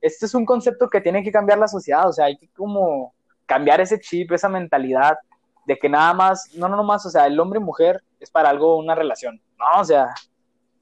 [0.00, 3.14] este es un concepto que tiene que cambiar la sociedad, o sea, hay que como
[3.46, 5.16] cambiar ese chip, esa mentalidad
[5.66, 8.30] de que nada más, no, no, no más, o sea, el hombre y mujer es
[8.30, 10.14] para algo, una relación, no, o sea,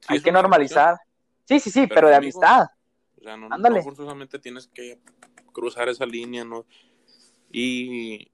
[0.06, 0.96] hay que normalizar.
[1.44, 2.68] Sí, sí, sí, pero, de amistad.
[3.18, 4.98] O sea, no, no, forzosamente tienes que
[5.52, 6.64] cruzar esa línea, ¿no?
[7.50, 8.30] Y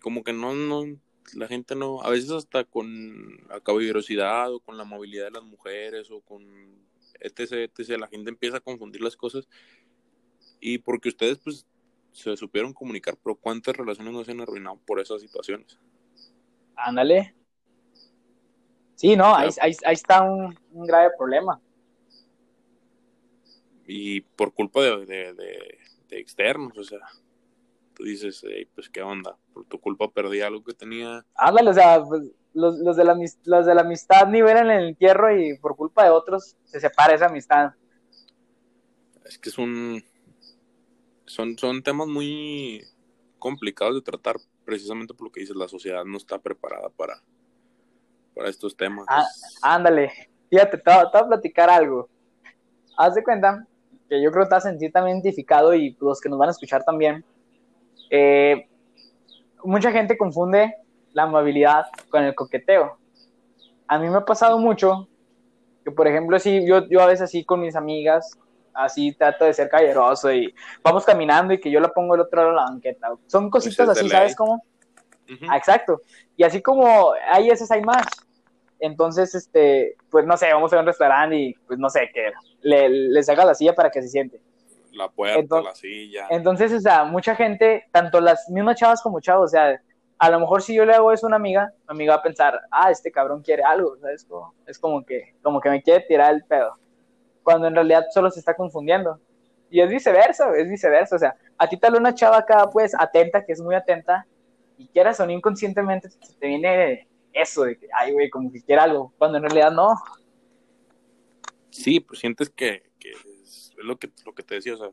[0.00, 0.84] como que no, no,
[1.34, 5.44] la gente no, a veces hasta con la caballerosidad o con la movilidad de las
[5.44, 6.42] mujeres o con
[7.20, 9.48] etc, etc, la gente empieza a confundir las cosas
[10.60, 11.66] y porque ustedes pues
[12.12, 15.78] se supieron comunicar, pero ¿cuántas relaciones no se han arruinado por esas situaciones?
[16.76, 17.34] Ándale.
[18.94, 21.60] Sí, no, ahí, ahí, está un grave problema
[23.86, 25.78] y por culpa de, de,
[26.10, 27.00] externos, o sea,
[27.94, 28.44] tú dices,
[28.74, 31.24] pues qué onda, por tu culpa perdí algo que tenía.
[31.34, 35.34] Ándale, o sea, pues, los, los, de la, los de la amistad nivelan el entierro
[35.34, 37.72] y por culpa de otros se separa esa amistad.
[39.24, 40.04] Es que es un...
[41.32, 42.84] Son, son temas muy
[43.38, 47.22] complicados de tratar precisamente por lo que dices, la sociedad no está preparada para,
[48.34, 49.06] para estos temas.
[49.08, 49.24] Ah,
[49.62, 50.12] ándale,
[50.50, 52.06] fíjate, te, voy a platicar algo.
[52.98, 53.66] Haz de cuenta
[54.10, 56.52] que yo creo que te has sentido también identificado y los que nos van a
[56.52, 57.24] escuchar también.
[58.10, 58.68] Eh,
[59.64, 60.74] mucha gente confunde
[61.14, 62.98] la amabilidad con el coqueteo.
[63.88, 65.08] A mí me ha pasado mucho
[65.82, 68.38] que, por ejemplo, si yo, yo a veces así con mis amigas,
[68.74, 72.40] así trato de ser caballeroso y vamos caminando y que yo la pongo el otro
[72.40, 73.08] lado de la banqueta.
[73.26, 74.64] Son pues cositas así, ¿sabes cómo?
[75.48, 76.00] Ah, exacto.
[76.36, 78.06] Y así como hay esas, hay más.
[78.80, 82.32] Entonces, este, pues no sé, vamos a un restaurante y pues no sé, que
[82.62, 84.40] le, le saca la silla para que se siente.
[84.92, 86.26] La puerta, la silla.
[86.30, 89.80] Entonces, o sea, mucha gente, tanto las mismas chavas como chavos, o sea,
[90.18, 92.22] a lo mejor si yo le hago eso a una amiga, mi amiga va a
[92.22, 94.26] pensar, ah, este cabrón quiere algo, ¿sabes?
[94.66, 96.74] es como que, como que me quiere tirar el pedo.
[97.42, 99.20] Cuando en realidad solo se está confundiendo.
[99.70, 101.16] Y es viceversa, es viceversa.
[101.16, 104.26] O sea, a ti tal una chava acá, pues, atenta, que es muy atenta,
[104.76, 108.82] y quieras o no inconscientemente, te viene eso de que, ay, güey, como que quiere
[108.82, 109.94] algo, cuando en realidad no.
[111.70, 114.90] Sí, pues sientes que, es, lo que lo que te decía, o sea,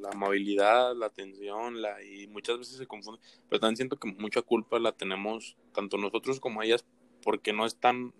[0.00, 4.42] la amabilidad, la atención, la y muchas veces se confunde, pero también siento que mucha
[4.42, 6.84] culpa la tenemos tanto nosotros como ellas
[7.22, 8.12] porque no es tan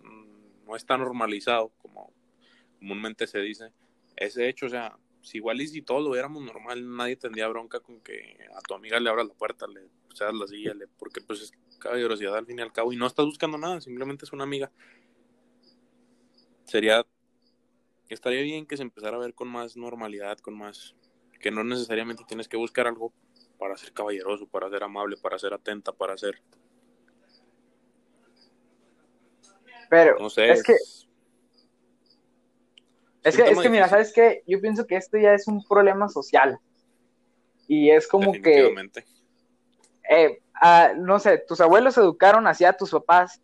[0.65, 2.11] no está normalizado como
[2.79, 3.71] comúnmente se dice
[4.15, 7.79] ese hecho, o sea, si igual y si todos lo viéramos normal, nadie tendría bronca
[7.79, 9.81] con que a tu amiga le abras la puerta, le
[10.13, 13.07] seas la silla, le, porque pues es caballerosidad al fin y al cabo y no
[13.07, 14.71] estás buscando nada, simplemente es una amiga.
[16.65, 17.05] Sería,
[18.09, 20.95] estaría bien que se empezara a ver con más normalidad, con más,
[21.39, 23.13] que no necesariamente tienes que buscar algo
[23.57, 26.41] para ser caballeroso, para ser amable, para ser atenta, para ser
[29.89, 30.51] Pero no sé.
[30.51, 30.75] es que
[33.23, 34.43] es que, es que mira, ¿sabes qué?
[34.47, 36.59] Yo pienso que esto ya es un problema social.
[37.67, 38.73] Y es como que,
[40.09, 43.41] eh, ah, no sé, tus abuelos educaron así a tus papás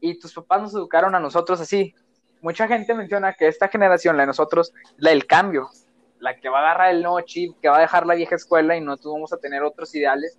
[0.00, 1.94] y tus papás nos educaron a nosotros así.
[2.42, 5.70] Mucha gente menciona que esta generación, la de nosotros, la del cambio,
[6.18, 8.76] la que va a agarrar el nuevo chip, que va a dejar la vieja escuela
[8.76, 10.38] y nosotros vamos a tener otros ideales.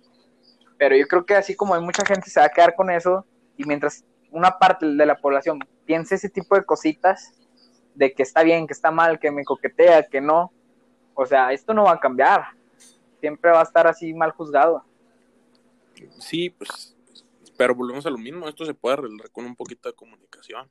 [0.78, 3.26] Pero yo creo que así como hay mucha gente se va a quedar con eso
[3.56, 7.34] y mientras una parte de la población piense ese tipo de cositas,
[7.98, 10.52] de que está bien, que está mal, que me coquetea, que no.
[11.14, 12.44] O sea, esto no va a cambiar.
[13.18, 14.84] Siempre va a estar así mal juzgado.
[16.20, 16.96] Sí, pues,
[17.56, 18.48] pero volvemos a lo mismo.
[18.48, 20.70] Esto se puede arreglar con un poquito de comunicación.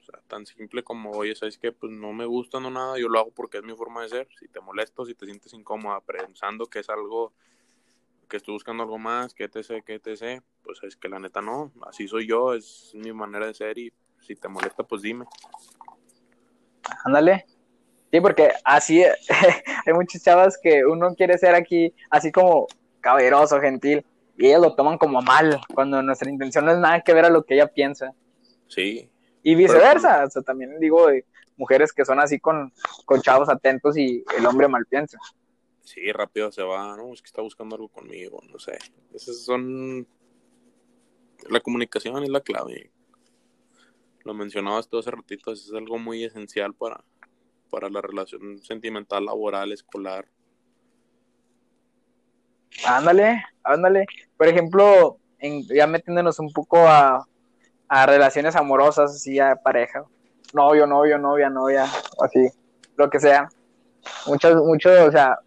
[0.00, 1.72] O sea, tan simple como, oye, ¿sabes qué?
[1.72, 4.28] Pues no me gusta, no nada, yo lo hago porque es mi forma de ser.
[4.38, 7.32] Si te molesto, si te sientes incómoda pensando que es algo,
[8.28, 11.18] que estoy buscando algo más, que te sé, que te sé, pues es que la
[11.18, 11.72] neta no.
[11.82, 15.24] Así soy yo, es mi manera de ser y si te molesta, pues dime.
[17.04, 17.46] Ándale.
[18.10, 19.02] Sí, porque así
[19.86, 22.66] hay muchas chavas que uno quiere ser aquí así como
[23.00, 24.04] caballeroso, gentil,
[24.36, 27.30] y ellas lo toman como mal, cuando nuestra intención no es nada que ver a
[27.30, 28.12] lo que ella piensa.
[28.68, 29.10] Sí.
[29.42, 31.24] Y viceversa, o sea, también digo de
[31.56, 32.72] mujeres que son así con,
[33.04, 35.18] con chavos atentos y el hombre mal piensa.
[35.82, 38.78] Sí, rápido se va, no, es que está buscando algo conmigo, no sé.
[39.14, 40.06] Esas son...
[41.48, 42.90] La comunicación es la clave
[44.28, 47.02] lo mencionabas todo hace ratito, es algo muy esencial para,
[47.70, 50.26] para la relación sentimental, laboral, escolar.
[52.86, 54.04] Ándale, ándale.
[54.36, 57.26] Por ejemplo, en, ya metiéndonos un poco a,
[57.88, 60.04] a relaciones amorosas, así a pareja,
[60.52, 61.86] novio, novio, novia, novia,
[62.20, 62.50] así,
[62.98, 63.48] lo que sea.
[64.26, 65.38] Muchos, muchos, o sea,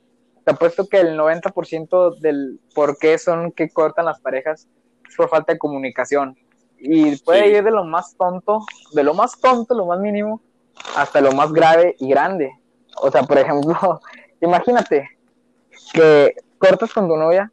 [0.43, 4.67] te apuesto que el 90% del por qué son que cortan las parejas
[5.07, 6.35] es por falta de comunicación
[6.83, 10.41] y puede ir de lo más tonto, de lo más tonto, lo más mínimo,
[10.95, 12.51] hasta lo más grave y grande.
[12.97, 14.01] O sea, por ejemplo,
[14.41, 15.09] imagínate
[15.93, 17.51] que cortas con tu novia,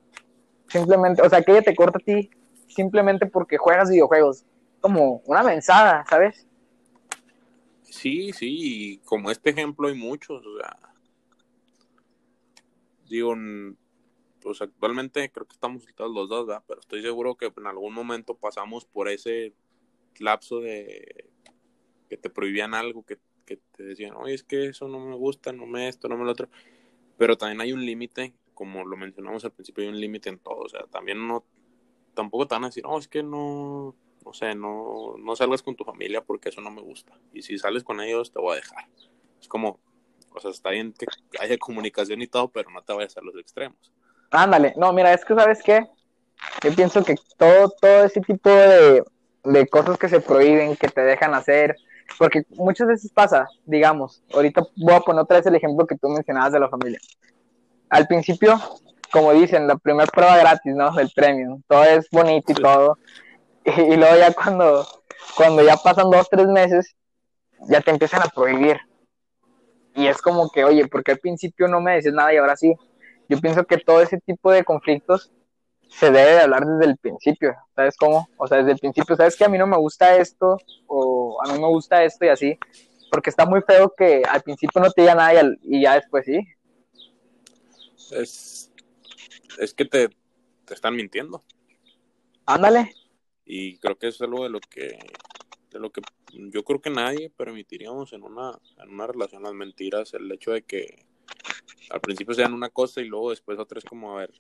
[0.69, 2.31] simplemente, o sea, que ella te corta a ti
[2.69, 4.45] simplemente porque juegas videojuegos,
[4.81, 6.47] como una mensada, ¿sabes?
[7.83, 10.79] Sí, sí, como este ejemplo hay muchos, o sea,
[13.09, 13.35] digo,
[14.49, 16.65] pues actualmente creo que estamos los dos, ¿verdad?
[16.67, 19.53] Pero estoy seguro que en algún momento pasamos por ese
[20.21, 21.29] lapso de
[22.09, 25.67] que te prohibían algo, que, te decían, oye, es que eso no me gusta, no
[25.67, 26.49] me esto, no me lo otro.
[27.19, 30.61] Pero también hay un límite, como lo mencionamos al principio, hay un límite en todo.
[30.61, 31.45] O sea, también no,
[32.15, 35.77] tampoco te van a decir, no, es que no, no sé, no, no salgas con
[35.77, 37.21] tu familia porque eso no me gusta.
[37.35, 38.89] Y si sales con ellos, te voy a dejar.
[39.39, 39.79] Es como,
[40.31, 41.05] o sea, está bien que
[41.39, 43.93] haya comunicación y todo, pero no te vayas a los extremos.
[44.31, 45.87] Ándale, no, mira, es que sabes qué,
[46.62, 51.35] yo pienso que todo, todo ese tipo de, cosas que se prohíben, que te dejan
[51.35, 51.77] hacer,
[52.19, 56.09] porque muchas veces pasa, digamos, ahorita voy a poner otra vez el ejemplo que tú
[56.09, 56.99] mencionabas de la familia.
[57.88, 58.59] Al principio,
[59.11, 60.93] como dicen, la primera prueba gratis, ¿no?
[60.93, 62.99] Del premio, todo es bonito y todo,
[63.64, 64.87] y, luego ya cuando,
[65.37, 66.95] cuando ya pasan dos, tres meses,
[67.69, 68.79] ya te empiezan a prohibir.
[69.95, 72.75] Y es como que, oye, porque al principio no me dices nada y ahora sí?
[73.29, 75.31] Yo pienso que todo ese tipo de conflictos
[75.88, 78.29] se debe de hablar desde el principio, ¿sabes cómo?
[78.37, 80.59] O sea, desde el principio, ¿sabes que a mí no me gusta esto?
[80.87, 82.59] O a mí me gusta esto y así,
[83.11, 86.41] porque está muy feo que al principio no te diga nada y, ya después sí.
[88.11, 88.71] Es,
[89.59, 90.09] es que te,
[90.64, 91.43] te están mintiendo.
[92.47, 92.93] Ándale.
[93.45, 94.99] Y creo que es algo de lo que
[95.71, 96.01] de lo que
[96.33, 100.62] yo creo que nadie permitiríamos en una, en una relación las mentiras, el hecho de
[100.62, 101.07] que
[101.91, 104.33] al principio sean una cosa y luego después otra es como, a ver,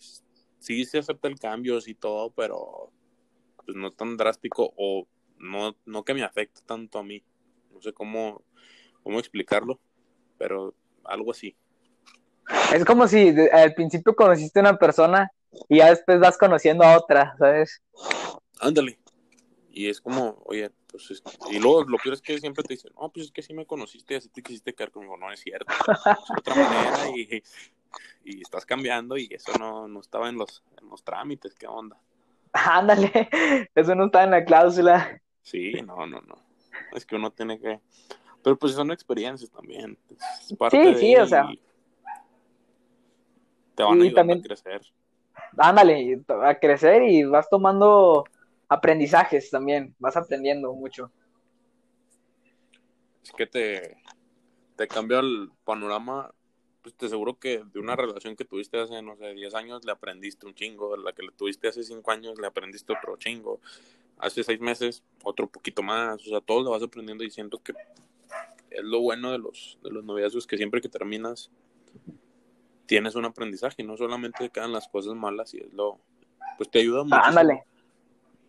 [0.58, 2.92] sí se acepta el cambio y todo, pero
[3.64, 5.06] pues no tan drástico o
[5.38, 7.22] no, no que me afecte tanto a mí.
[7.72, 8.42] No sé cómo,
[9.02, 9.78] cómo explicarlo,
[10.36, 10.74] pero
[11.04, 11.56] algo así.
[12.74, 15.30] Es como si al principio conociste a una persona
[15.68, 17.82] y ya después vas conociendo a otra, ¿sabes?
[18.60, 18.98] Ándale.
[19.70, 23.10] Y es como, oye, pues, y luego lo peor es que siempre te dicen, no,
[23.10, 25.16] pues es que sí me conociste, así te quisiste quedar conmigo.
[25.16, 27.42] No es cierto, es otra manera y,
[28.24, 32.00] y, estás cambiando y eso no, no estaba en los, en los trámites, ¿qué onda?
[32.52, 33.28] Ándale,
[33.74, 35.20] eso no está en la cláusula.
[35.42, 36.36] Sí, no, no, no.
[36.94, 37.80] Es que uno tiene que.
[38.42, 39.98] Pero pues son experiencias también.
[40.40, 41.48] Es parte sí, sí, o sea.
[43.74, 44.80] Te van a ayudar a crecer.
[45.56, 48.24] Ándale, a crecer y vas tomando
[48.68, 51.10] aprendizajes también, vas aprendiendo mucho.
[53.22, 53.96] Es que te,
[54.76, 56.32] te cambia el panorama,
[56.82, 59.92] pues te seguro que de una relación que tuviste hace, no sé, 10 años le
[59.92, 63.60] aprendiste un chingo, de la que le tuviste hace 5 años le aprendiste otro chingo,
[64.18, 67.72] hace seis meses, otro poquito más, o sea, todo lo vas aprendiendo y siento que
[68.70, 71.50] es lo bueno de los, de los noviazgos que siempre que terminas
[72.86, 76.00] tienes un aprendizaje, no solamente quedan las cosas malas y es lo,
[76.56, 77.16] pues te ayuda mucho.
[77.16, 77.64] ándale,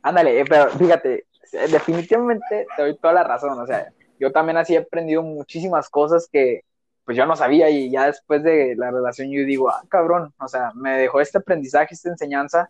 [0.02, 1.26] ándale, eh, pero fíjate,
[1.72, 6.28] definitivamente te doy toda la razón, o sea, yo también así he aprendido muchísimas cosas
[6.32, 6.62] que
[7.06, 10.47] pues yo no sabía y ya después de la relación yo digo, ah, cabrón, o
[10.47, 12.70] sea, me dejó este aprendizaje, esta enseñanza,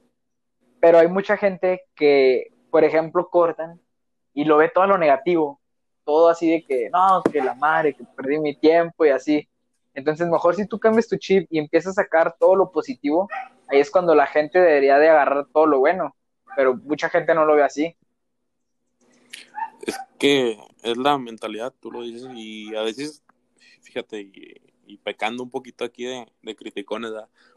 [0.80, 3.82] pero hay mucha gente que, por ejemplo, cortan
[4.34, 5.60] y lo ve todo lo negativo,
[6.06, 9.50] todo así de que, no, que la madre, que perdí mi tiempo y así.
[9.94, 13.28] Entonces, mejor si tú cambias tu chip y empiezas a sacar todo lo positivo,
[13.68, 16.16] ahí es cuando la gente debería de agarrar todo lo bueno,
[16.56, 17.96] pero mucha gente no lo ve así.
[19.86, 23.24] Es que es la mentalidad, tú lo dices, y a veces,
[23.82, 27.12] fíjate, y, pecando un poquito aquí de, de criticones,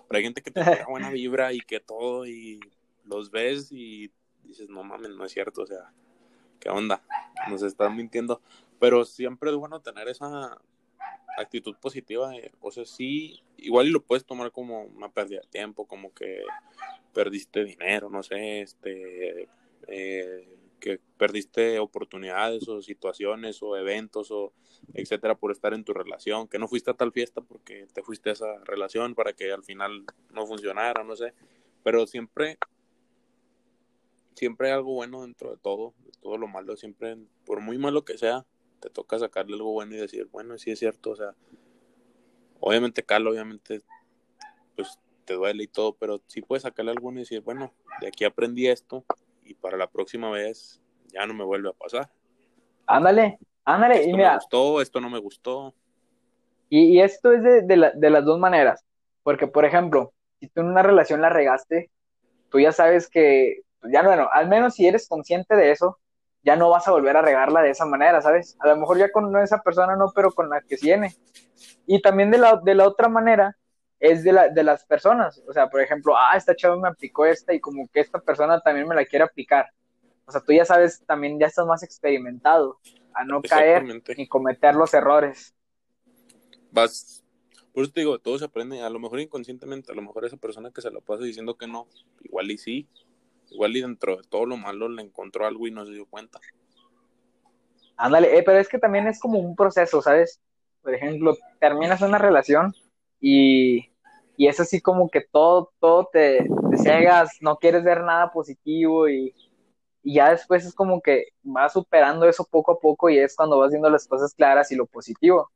[0.06, 2.60] pero hay gente que te da buena vibra y que todo, y
[3.04, 4.12] los ves y
[4.44, 5.92] dices, no mames, no es cierto, o sea,
[6.60, 7.02] ¿qué onda?
[7.48, 8.40] Nos están mintiendo.
[8.78, 10.58] Pero siempre es bueno tener esa
[11.38, 12.32] actitud positiva.
[12.60, 16.42] o sea, sí, igual lo puedes tomar como una pérdida de tiempo, como que
[17.12, 19.48] perdiste dinero, no sé, este,
[19.88, 20.48] eh,
[20.80, 24.52] que perdiste oportunidades o situaciones o eventos o
[24.94, 28.30] etcétera por estar en tu relación, que no fuiste a tal fiesta porque te fuiste
[28.30, 31.34] a esa relación para que al final no funcionara, no sé.
[31.84, 32.58] Pero siempre
[34.34, 38.04] siempre hay algo bueno dentro de todo, de todo lo malo, siempre, por muy malo
[38.04, 38.44] que sea,
[38.82, 41.34] te toca sacarle algo bueno y decir, bueno, sí es cierto, o sea,
[42.58, 43.80] obviamente Carlos, obviamente,
[44.74, 48.08] pues te duele y todo, pero sí puedes sacarle algo bueno y decir, bueno, de
[48.08, 49.04] aquí aprendí esto
[49.44, 52.10] y para la próxima vez ya no me vuelve a pasar.
[52.86, 54.30] Ándale, ándale, esto y mira.
[54.30, 55.72] Me gustó, esto no me gustó.
[56.68, 58.84] Y, esto es de, de las dos maneras,
[59.22, 61.90] porque por ejemplo, si tú en una relación la regaste,
[62.48, 65.98] tú ya sabes que ya bueno, al menos si eres consciente de eso,
[66.42, 68.56] ya no vas a volver a regarla de esa manera, ¿sabes?
[68.60, 71.14] A lo mejor ya con esa persona no, pero con la que viene.
[71.86, 73.56] Y también de la, de la otra manera
[74.00, 75.42] es de, la, de las personas.
[75.46, 78.60] O sea, por ejemplo, ah, esta chava me aplicó esta y como que esta persona
[78.60, 79.66] también me la quiere aplicar.
[80.24, 82.78] O sea, tú ya sabes, también ya estás más experimentado
[83.14, 83.84] a no caer
[84.16, 85.54] ni cometer los errores.
[86.70, 87.22] Vas,
[87.72, 90.36] por eso te digo, todo se aprende, a lo mejor inconscientemente, a lo mejor esa
[90.36, 91.86] persona que se la pasa diciendo que no,
[92.22, 92.88] igual y sí,
[93.52, 96.40] Igual y dentro de todo lo malo le encontró algo y no se dio cuenta.
[97.96, 100.40] Ándale, eh, pero es que también es como un proceso, ¿sabes?
[100.82, 102.74] Por ejemplo, terminas una relación
[103.20, 103.90] y,
[104.36, 109.08] y es así como que todo, todo te, te cegas, no quieres ver nada positivo
[109.08, 109.34] y,
[110.02, 113.58] y ya después es como que vas superando eso poco a poco y es cuando
[113.58, 115.50] vas viendo las cosas claras y lo positivo.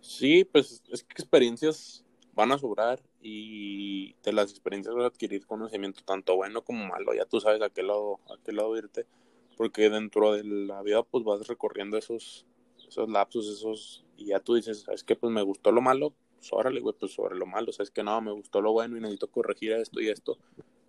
[0.00, 5.46] Sí, pues es que experiencias van a sobrar y de las experiencias vas a adquirir
[5.46, 9.06] conocimiento tanto bueno como malo, ya tú sabes a qué lado, a qué lado irte,
[9.56, 12.46] porque dentro de la vida pues vas recorriendo esos,
[12.88, 15.14] esos lapsos, esos, y ya tú dices, ¿sabes qué?
[15.14, 18.20] Pues me gustó lo malo, pues órale, güey, pues sobre lo malo, ¿sabes que No,
[18.20, 20.38] me gustó lo bueno y necesito corregir esto y esto,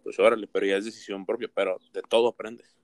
[0.03, 2.75] pues órale, pero ya es decisión propia, pero de todo aprendes.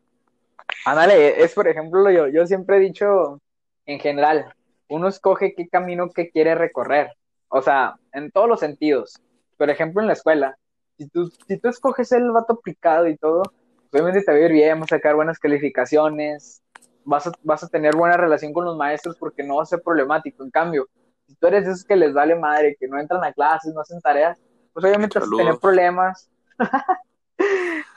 [0.85, 3.39] Ándale, es por ejemplo, yo, yo siempre he dicho,
[3.85, 4.53] en general,
[4.89, 7.11] uno escoge qué camino que quiere recorrer,
[7.49, 9.19] o sea, en todos los sentidos,
[9.57, 10.57] por ejemplo, en la escuela,
[10.97, 13.43] si tú, si tú escoges el vato aplicado y todo,
[13.91, 16.61] obviamente te va a ir bien, vas a sacar buenas calificaciones,
[17.05, 19.81] vas a, vas a tener buena relación con los maestros porque no va a ser
[19.81, 20.43] problemático.
[20.43, 20.87] En cambio,
[21.27, 23.81] si tú eres de esos que les vale madre, que no entran a clases, no
[23.81, 24.39] hacen tareas,
[24.73, 26.29] pues obviamente vas a tener problemas.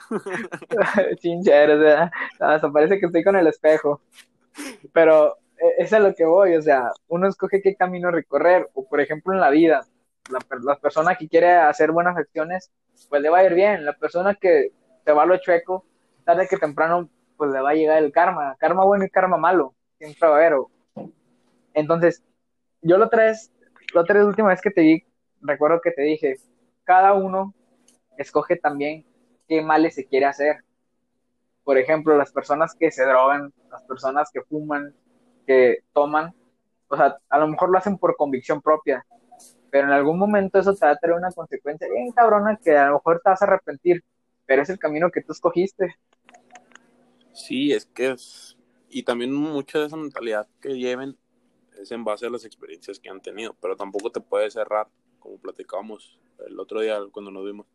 [1.19, 4.01] Chincheros, hasta parece que estoy con el espejo.
[4.91, 5.37] Pero
[5.77, 9.33] es a lo que voy, o sea, uno escoge qué camino recorrer, o por ejemplo
[9.33, 9.85] en la vida,
[10.29, 12.71] la, persona que quiere hacer buenas acciones,
[13.09, 13.85] pues le va a ir bien.
[13.85, 14.71] La persona que
[15.03, 15.85] se va a lo chueco,
[16.23, 18.55] tarde que temprano, pues le va a llegar el karma.
[18.57, 19.75] Karma bueno y karma malo.
[19.97, 20.53] Siempre va a haber.
[21.73, 22.23] Entonces,
[22.81, 23.51] yo lo tres,
[23.93, 25.03] la otra última vez que te vi,
[25.41, 26.35] recuerdo que te dije,
[26.83, 27.53] cada uno
[28.17, 29.05] escoge también
[29.47, 30.63] qué males se quiere hacer.
[31.63, 34.93] Por ejemplo, las personas que se drogan, las personas que fuman,
[35.45, 36.33] que toman,
[36.87, 39.05] o sea, a lo mejor lo hacen por convicción propia,
[39.69, 42.87] pero en algún momento eso te va a tener una consecuencia bien cabrona que a
[42.87, 44.03] lo mejor te vas a arrepentir,
[44.45, 45.95] pero es el camino que tú escogiste.
[47.33, 48.57] Sí, es que es,
[48.89, 51.17] y también mucha de esa mentalidad que lleven
[51.79, 54.87] es en base a las experiencias que han tenido, pero tampoco te puedes cerrar,
[55.19, 57.65] como platicábamos el otro día cuando nos vimos,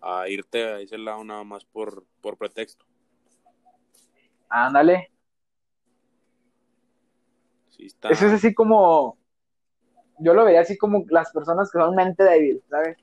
[0.00, 2.86] a irte a ese lado nada más por, por pretexto.
[4.48, 5.10] Ándale.
[7.78, 8.08] Sí está.
[8.10, 9.16] Eso es así como,
[10.18, 12.98] yo lo vería así como las personas que son mente débil, ¿sabes?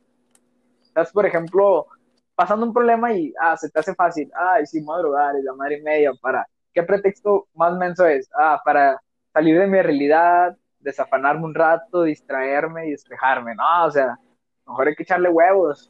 [0.93, 1.11] ¿Sabes?
[1.11, 1.87] Por ejemplo,
[2.35, 5.53] pasando un problema y, ah, se te hace fácil, ay, sí, me drogar y la
[5.53, 8.29] madre y media, para, ¿qué pretexto más menso es?
[8.37, 9.01] Ah, para
[9.33, 14.19] salir de mi realidad, desafanarme un rato, distraerme y despejarme, no, o sea,
[14.67, 15.89] mejor hay que echarle huevos.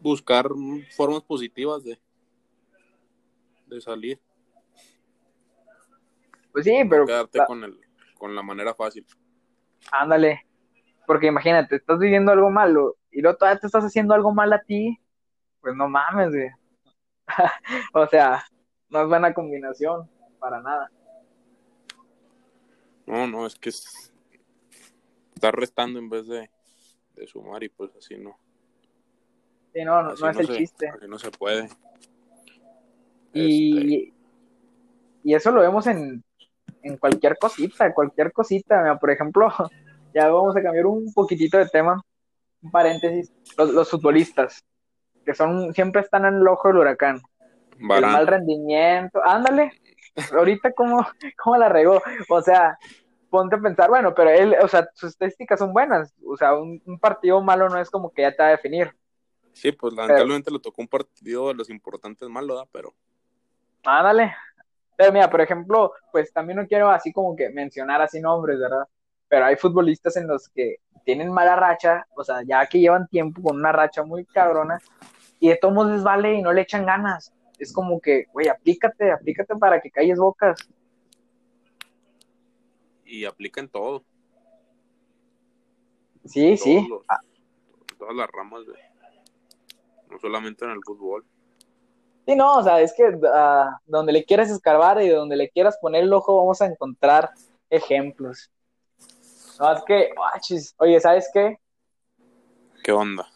[0.00, 0.46] Buscar
[0.96, 2.00] formas positivas de,
[3.66, 4.18] de salir.
[6.52, 7.06] Pues sí, pero...
[7.06, 7.78] quedarte con, el,
[8.18, 9.06] con la manera fácil.
[9.92, 10.46] Ándale,
[11.06, 14.62] porque imagínate, estás viviendo algo malo y luego todavía te estás haciendo algo mal a
[14.62, 14.98] ti,
[15.60, 16.50] pues no mames, güey.
[17.94, 18.44] o sea,
[18.88, 20.90] no es buena combinación, para nada.
[23.06, 24.12] No, no, es que es...
[25.34, 26.50] está restando en vez de,
[27.14, 28.38] de, sumar y pues así no.
[29.72, 30.88] Sí, no, no, es el chiste.
[30.88, 31.68] Así no se puede.
[33.32, 34.14] Y, este...
[35.24, 36.24] y eso lo vemos en,
[36.82, 38.98] en cualquier cosita, cualquier cosita.
[38.98, 39.48] Por ejemplo,
[40.14, 42.02] ya vamos a cambiar un poquitito de tema,
[42.62, 44.64] un paréntesis, los, futbolistas,
[45.24, 47.20] que son siempre están en el ojo del huracán.
[47.78, 49.72] El mal rendimiento, ándale,
[50.32, 51.06] ahorita cómo,
[51.42, 52.78] cómo la regó, o sea,
[53.30, 56.80] ponte a pensar, bueno, pero él, o sea, sus estadísticas son buenas, o sea, un,
[57.00, 58.94] partido malo no es como que ya te va a definir.
[59.52, 62.66] Sí, pues lamentablemente le tocó un partido de los importantes malo, ¿da?
[62.70, 62.94] pero...
[63.84, 64.34] Ándale,
[65.00, 68.86] pero mira, por ejemplo, pues también no quiero así como que mencionar así nombres, ¿verdad?
[69.28, 70.76] Pero hay futbolistas en los que
[71.06, 74.78] tienen mala racha, o sea, ya que llevan tiempo con una racha muy cabrona,
[75.38, 77.32] y de todos modos les vale y no le echan ganas.
[77.58, 80.68] Es como que, güey, aplícate, aplícate para que calles bocas.
[83.06, 84.04] Y apliquen todo.
[86.26, 86.86] Sí, sí.
[87.98, 88.74] todas las ramas, de,
[90.10, 91.24] no solamente en el fútbol.
[92.26, 95.78] Sí, no, o sea, es que uh, donde le quieras escarbar y donde le quieras
[95.80, 97.30] poner el ojo vamos a encontrar
[97.68, 98.50] ejemplos.
[99.58, 100.10] No, es que,
[100.78, 101.58] oye, ¿sabes qué?
[102.82, 103.26] ¿Qué onda?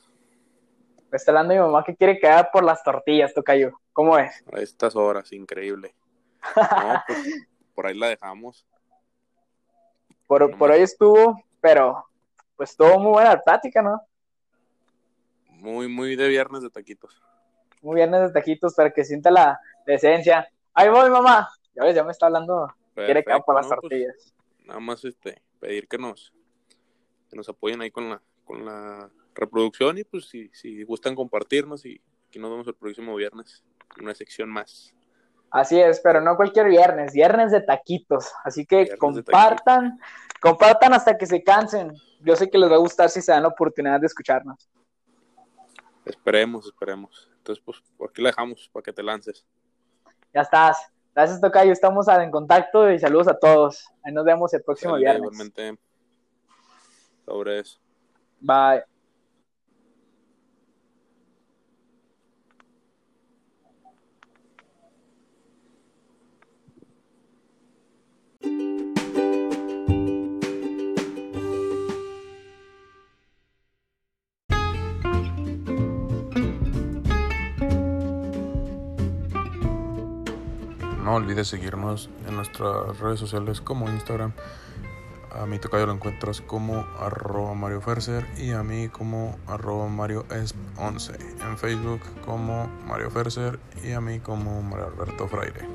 [1.10, 3.78] Me está hablando mi mamá que quiere quedar por las tortillas, tocayo.
[3.92, 4.42] ¿Cómo es?
[4.52, 5.94] A estas horas, increíble.
[6.56, 7.18] No, pues,
[7.74, 8.66] por ahí la dejamos.
[10.26, 12.06] Por, por ahí estuvo, pero
[12.56, 14.00] pues estuvo muy buena plática, ¿no?
[15.48, 17.20] Muy, muy de viernes de taquitos
[17.84, 20.48] muy viernes de taquitos para que sienta la decencia.
[20.72, 21.48] Ahí voy, mamá.
[21.74, 22.72] Ya ves, ya me está hablando.
[22.94, 24.34] Quiere quedar por las pues, tortillas.
[24.64, 26.32] nada más este, pedir que nos,
[27.28, 31.84] que nos apoyen ahí con la, con la reproducción y pues si, si gustan compartirnos
[31.84, 33.64] y aquí nos vemos el próximo viernes.
[34.00, 34.94] Una sección más.
[35.50, 38.32] Así es, pero no cualquier viernes, viernes de taquitos.
[38.42, 40.00] Así que compartan,
[40.40, 41.92] compartan hasta que se cansen.
[42.20, 44.68] Yo sé que les va a gustar si se dan la oportunidad de escucharnos.
[46.04, 47.30] Esperemos, esperemos.
[47.44, 49.44] Entonces, pues, por aquí la dejamos para que te lances.
[50.32, 50.90] Ya estás.
[51.14, 51.72] Gracias, Tocayo.
[51.72, 53.86] Estamos en contacto y saludos a todos.
[54.02, 55.18] Ahí nos vemos el próximo viernes.
[55.18, 55.78] Igualmente.
[57.26, 57.78] Sobre eso.
[58.40, 58.93] Bye.
[81.04, 84.32] No olvides seguirnos en nuestras redes sociales como Instagram.
[85.30, 90.24] A mi tocayo lo encuentras como arroba Mario Ferser y a mí como arroba Mario
[90.78, 95.68] 11 En Facebook como Mario Ferser y a mí como Mario Alberto Fraire.